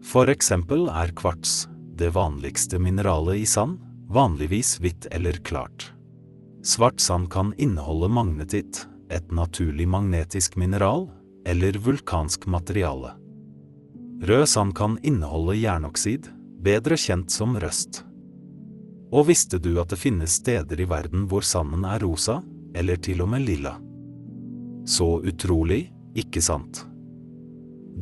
For 0.04 0.28
eksempel 0.28 0.90
er 0.92 1.14
kvarts, 1.16 1.68
det 1.96 2.12
vanligste 2.18 2.80
mineralet 2.82 3.44
i 3.44 3.46
sand, 3.48 3.80
vanligvis 4.10 4.80
hvitt 4.82 5.08
eller 5.12 5.38
klart. 5.46 5.94
Svart 6.64 7.00
sand 7.00 7.30
kan 7.32 7.54
inneholde 7.58 8.10
magnetitt, 8.10 8.86
et 9.10 9.32
naturlig 9.32 9.88
magnetisk 9.88 10.56
mineral, 10.56 11.08
eller 11.46 11.78
vulkansk 11.78 12.46
materiale. 12.48 13.14
Rød 14.24 14.48
sand 14.48 14.76
kan 14.76 14.98
inneholde 15.04 15.58
jernoksid, 15.60 16.30
bedre 16.64 16.98
kjent 16.98 17.32
som 17.32 17.58
røst. 17.60 18.04
Og 19.14 19.28
visste 19.30 19.60
du 19.62 19.76
at 19.82 19.92
det 19.94 20.02
finnes 20.02 20.40
steder 20.42 20.80
i 20.82 20.88
verden 20.90 21.28
hvor 21.30 21.46
sanden 21.46 21.86
er 21.86 22.02
rosa, 22.02 22.40
eller 22.74 22.98
til 22.98 23.22
og 23.22 23.30
med 23.30 23.46
lilla? 23.46 23.76
Så 24.90 25.20
utrolig, 25.22 25.86
ikke 26.18 26.42
sant? 26.42 26.82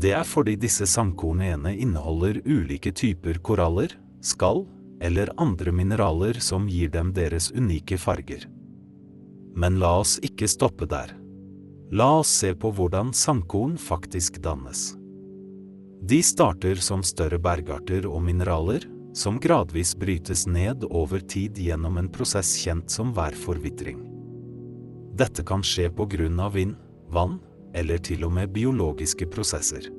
Det 0.01 0.13
er 0.15 0.23
fordi 0.23 0.55
disse 0.55 0.87
sandkornene 0.87 1.73
inneholder 1.75 2.39
ulike 2.47 2.93
typer 2.95 3.41
koraller, 3.43 3.91
skall 4.23 4.63
eller 5.01 5.33
andre 5.41 5.73
mineraler 5.75 6.39
som 6.39 6.69
gir 6.69 6.91
dem 6.93 7.11
deres 7.13 7.49
unike 7.51 7.97
farger. 7.99 8.45
Men 9.57 9.81
la 9.81 9.97
oss 9.99 10.15
ikke 10.23 10.47
stoppe 10.47 10.87
der. 10.87 11.11
La 11.91 12.07
oss 12.21 12.31
se 12.31 12.53
på 12.55 12.71
hvordan 12.71 13.11
sandkorn 13.11 13.75
faktisk 13.81 14.39
dannes. 14.45 14.93
De 16.07 16.21
starter 16.23 16.79
som 16.81 17.03
større 17.03 17.37
bergarter 17.41 18.07
og 18.07 18.23
mineraler, 18.23 18.85
som 19.13 19.39
gradvis 19.39 19.95
brytes 19.95 20.47
ned 20.47 20.85
over 20.89 21.19
tid 21.19 21.57
gjennom 21.59 21.97
en 21.97 22.09
prosess 22.11 22.55
kjent 22.63 22.91
som 22.91 23.13
værforvitring. 23.13 23.99
Dette 25.17 25.43
kan 25.43 25.63
skje 25.63 25.89
på 25.91 26.07
grunn 26.09 26.39
av 26.39 26.55
vind, 26.55 26.77
vann 27.11 27.39
eller 27.75 27.99
til 28.03 28.23
og 28.27 28.33
med 28.35 28.53
biologiske 28.55 29.27
prosesser. 29.31 29.89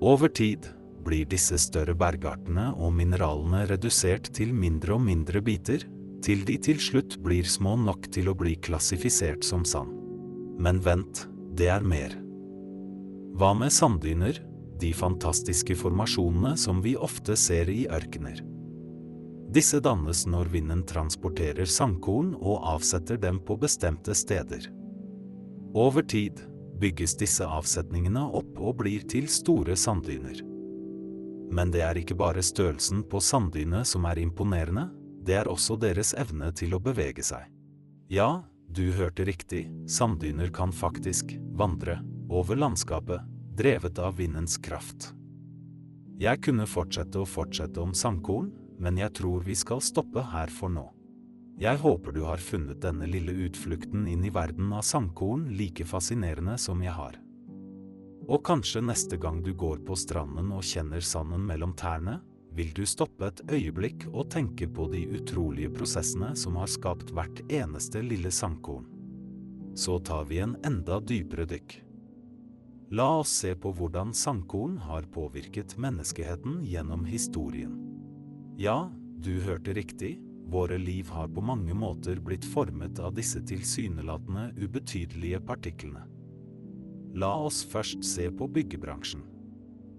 Over 0.00 0.28
tid 0.28 0.66
blir 1.06 1.26
disse 1.30 1.58
større 1.62 1.94
bergartene 1.98 2.68
og 2.76 2.92
mineralene 2.94 3.64
redusert 3.70 4.30
til 4.34 4.52
mindre 4.54 4.98
og 4.98 5.02
mindre 5.06 5.42
biter, 5.42 5.86
til 6.22 6.42
de 6.46 6.58
til 6.58 6.80
slutt 6.82 7.16
blir 7.22 7.46
små 7.46 7.76
nok 7.78 8.10
til 8.14 8.30
å 8.30 8.36
bli 8.38 8.56
klassifisert 8.58 9.46
som 9.46 9.64
sand. 9.66 9.94
Men 10.58 10.82
vent, 10.82 11.26
det 11.54 11.70
er 11.70 11.86
mer. 11.86 12.14
Hva 13.38 13.52
med 13.54 13.70
sanddyner, 13.74 14.40
de 14.80 14.92
fantastiske 14.94 15.76
formasjonene 15.78 16.56
som 16.56 16.82
vi 16.84 16.94
ofte 16.96 17.36
ser 17.36 17.70
i 17.70 17.86
ørkener. 17.90 18.40
Disse 19.48 19.80
dannes 19.80 20.26
når 20.28 20.50
vinden 20.52 20.82
transporterer 20.86 21.68
sandkorn 21.68 22.34
og 22.36 22.66
avsetter 22.74 23.16
dem 23.20 23.40
på 23.40 23.56
bestemte 23.56 24.14
steder. 24.14 24.66
Over 25.74 26.04
tid 26.04 26.42
bygges 26.80 27.16
disse 27.18 27.46
avsetningene 27.46 28.26
opp 28.38 28.60
og 28.60 28.76
blir 28.82 29.06
til 29.08 29.28
store 29.32 29.76
sanddyner. 29.76 30.42
Men 31.48 31.72
det 31.72 31.80
er 31.86 31.96
ikke 31.96 32.18
bare 32.18 32.44
størrelsen 32.44 33.02
på 33.08 33.22
sanddyne 33.24 33.80
som 33.88 34.04
er 34.04 34.20
imponerende, 34.20 34.90
det 35.24 35.40
er 35.40 35.48
også 35.48 35.78
deres 35.80 36.12
evne 36.16 36.52
til 36.56 36.76
å 36.76 36.82
bevege 36.82 37.24
seg. 37.24 37.48
Ja, 38.12 38.44
du 38.68 38.90
hørte 38.92 39.24
riktig, 39.24 39.64
sanddyner 39.88 40.52
kan 40.52 40.72
faktisk 40.76 41.32
vandre 41.56 41.98
over 42.28 42.56
landskapet 42.56 43.24
drevet 43.58 43.98
av 43.98 44.16
vindens 44.16 44.54
kraft. 44.62 45.12
Jeg 46.18 46.38
kunne 46.46 46.66
fortsette 46.66 47.18
og 47.18 47.26
fortsette 47.26 47.80
om 47.82 47.90
sandkorn, 47.94 48.52
men 48.78 48.98
jeg 49.00 49.10
tror 49.18 49.42
vi 49.42 49.56
skal 49.58 49.82
stoppe 49.82 50.22
her 50.30 50.52
for 50.54 50.70
nå. 50.70 50.84
Jeg 51.58 51.80
håper 51.82 52.14
du 52.14 52.20
har 52.22 52.38
funnet 52.38 52.78
denne 52.84 53.08
lille 53.10 53.34
utflukten 53.48 54.04
inn 54.06 54.22
i 54.22 54.30
verden 54.30 54.70
av 54.70 54.84
sandkorn 54.86 55.48
like 55.58 55.86
fascinerende 55.90 56.54
som 56.62 56.84
jeg 56.86 56.94
har. 56.94 57.16
Og 58.28 58.44
kanskje 58.46 58.84
neste 58.84 59.18
gang 59.18 59.42
du 59.42 59.50
går 59.58 59.82
på 59.88 59.98
stranden 59.98 60.54
og 60.54 60.62
kjenner 60.62 61.02
sanden 61.02 61.42
mellom 61.48 61.74
tærne, 61.74 62.20
vil 62.54 62.70
du 62.78 62.84
stoppe 62.86 63.26
et 63.26 63.42
øyeblikk 63.50 64.06
og 64.12 64.30
tenke 64.36 64.70
på 64.70 64.86
de 64.94 65.02
utrolige 65.18 65.74
prosessene 65.74 66.30
som 66.38 66.62
har 66.62 66.70
skapt 66.70 67.10
hvert 67.10 67.42
eneste 67.50 68.06
lille 68.06 68.30
sandkorn. 68.30 68.86
Så 69.74 69.98
tar 70.06 70.30
vi 70.30 70.38
en 70.46 70.54
enda 70.66 71.02
dypere 71.02 71.50
dykk. 71.50 71.80
La 72.90 73.18
oss 73.18 73.28
se 73.42 73.50
på 73.52 73.68
hvordan 73.76 74.14
sandkorn 74.16 74.78
har 74.80 75.04
påvirket 75.12 75.74
menneskeheten 75.76 76.62
gjennom 76.64 77.04
historien. 77.04 77.74
Ja, 78.56 78.88
du 79.20 79.42
hørte 79.44 79.74
riktig, 79.76 80.14
våre 80.48 80.78
liv 80.80 81.10
har 81.12 81.28
på 81.28 81.44
mange 81.44 81.74
måter 81.76 82.16
blitt 82.24 82.46
formet 82.48 82.96
av 83.04 83.12
disse 83.18 83.42
tilsynelatende 83.44 84.54
ubetydelige 84.56 85.42
partiklene. 85.44 86.06
La 87.20 87.34
oss 87.44 87.60
først 87.68 88.00
se 88.08 88.30
på 88.32 88.48
byggebransjen. 88.56 89.26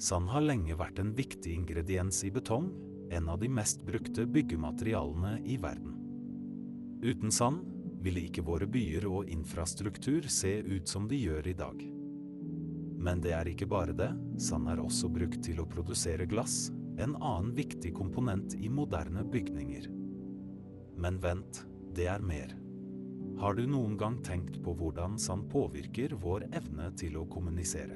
Sand 0.01 0.33
har 0.33 0.47
lenge 0.47 0.73
vært 0.79 0.97
en 1.03 1.13
viktig 1.13 1.53
ingrediens 1.59 2.23
i 2.25 2.33
betong, 2.33 2.71
en 3.13 3.29
av 3.29 3.37
de 3.43 3.51
mest 3.53 3.85
brukte 3.85 4.25
byggematerialene 4.25 5.37
i 5.45 5.59
verden. 5.61 5.93
Uten 7.05 7.29
sand 7.29 7.61
ville 8.01 8.25
ikke 8.25 8.47
våre 8.49 8.65
byer 8.65 9.05
og 9.05 9.29
infrastruktur 9.29 10.25
se 10.25 10.57
ut 10.65 10.89
som 10.89 11.05
de 11.11 11.21
gjør 11.21 11.53
i 11.53 11.57
dag. 11.61 11.98
Men 12.99 13.21
det 13.23 13.31
er 13.31 13.47
ikke 13.47 13.69
bare 13.69 13.95
det, 13.95 14.09
sand 14.43 14.67
er 14.71 14.81
også 14.83 15.07
brukt 15.11 15.39
til 15.45 15.61
å 15.63 15.67
produsere 15.71 16.27
glass, 16.27 16.67
en 16.99 17.15
annen 17.15 17.53
viktig 17.55 17.93
komponent 17.95 18.57
i 18.59 18.67
moderne 18.69 19.23
bygninger. 19.23 19.87
Men 20.99 21.19
vent, 21.23 21.63
det 21.95 22.09
er 22.11 22.19
mer. 22.19 22.51
Har 23.39 23.55
du 23.55 23.63
noen 23.71 23.95
gang 23.97 24.17
tenkt 24.19 24.57
på 24.65 24.73
hvordan 24.75 25.15
sand 25.21 25.47
påvirker 25.51 26.17
vår 26.19 26.49
evne 26.59 26.89
til 26.99 27.15
å 27.21 27.27
kommunisere? 27.31 27.95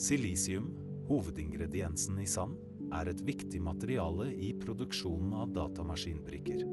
Silisium, 0.00 0.70
hovedingrediensen 1.10 2.16
i 2.22 2.26
sand, 2.26 2.56
er 2.92 3.10
et 3.12 3.20
viktig 3.24 3.60
materiale 3.64 4.30
i 4.32 4.54
produksjonen 4.60 5.34
av 5.36 5.52
datamaskinbrikker. 5.52 6.64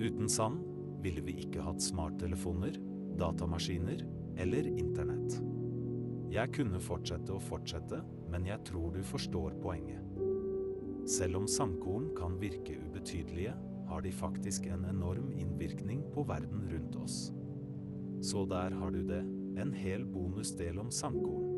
Uten 0.00 0.28
sand 0.32 0.60
ville 1.04 1.24
vi 1.24 1.38
ikke 1.46 1.64
hatt 1.64 1.80
smarttelefoner, 1.84 2.76
datamaskiner 3.20 4.04
eller 4.40 4.68
internett. 4.68 5.40
Jeg 6.30 6.52
kunne 6.54 6.78
fortsette 6.78 7.32
og 7.34 7.42
fortsette, 7.42 7.98
men 8.30 8.44
jeg 8.46 8.62
tror 8.68 8.92
du 8.94 9.00
forstår 9.02 9.56
poenget. 9.62 10.04
Selv 11.10 11.40
om 11.40 11.48
sandkorn 11.50 12.12
kan 12.14 12.36
virke 12.38 12.76
ubetydelige, 12.78 13.56
har 13.90 14.04
de 14.04 14.12
faktisk 14.14 14.68
en 14.70 14.84
enorm 14.86 15.32
innvirkning 15.34 16.04
på 16.14 16.22
verden 16.28 16.68
rundt 16.70 16.96
oss. 16.96 17.16
Så 18.22 18.44
der 18.46 18.76
har 18.78 18.90
du 18.94 19.02
det, 19.02 19.24
en 19.58 19.72
hel 19.74 20.04
bonusdel 20.06 20.78
om 20.78 20.92
sandkorn. 20.94 21.48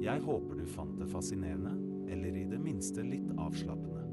Jeg 0.00 0.22
håper 0.24 0.62
du 0.62 0.64
fant 0.66 0.96
det 0.96 1.10
fascinerende, 1.12 1.74
eller 2.08 2.38
i 2.40 2.46
det 2.48 2.60
minste 2.62 3.04
litt 3.04 3.28
avslappende. 3.36 4.06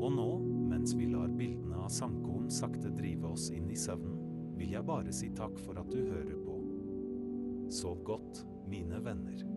Og 0.00 0.10
nå, 0.16 0.26
mens 0.72 0.96
vi 0.98 1.06
lar 1.12 1.30
bildene 1.30 1.78
av 1.84 1.92
sandkorn 1.94 2.50
sakte 2.50 2.90
drive 2.96 3.30
oss 3.36 3.52
inn 3.54 3.70
i 3.70 3.78
søvnen, 3.78 4.18
vil 4.58 4.74
jeg 4.74 4.88
bare 4.88 5.14
si 5.14 5.30
takk 5.36 5.62
for 5.62 5.78
at 5.78 5.94
du 5.94 6.00
hører 6.00 6.34
på. 6.42 6.58
Sov 7.70 8.02
godt, 8.06 8.42
mine 8.66 9.00
venner. 9.00 9.53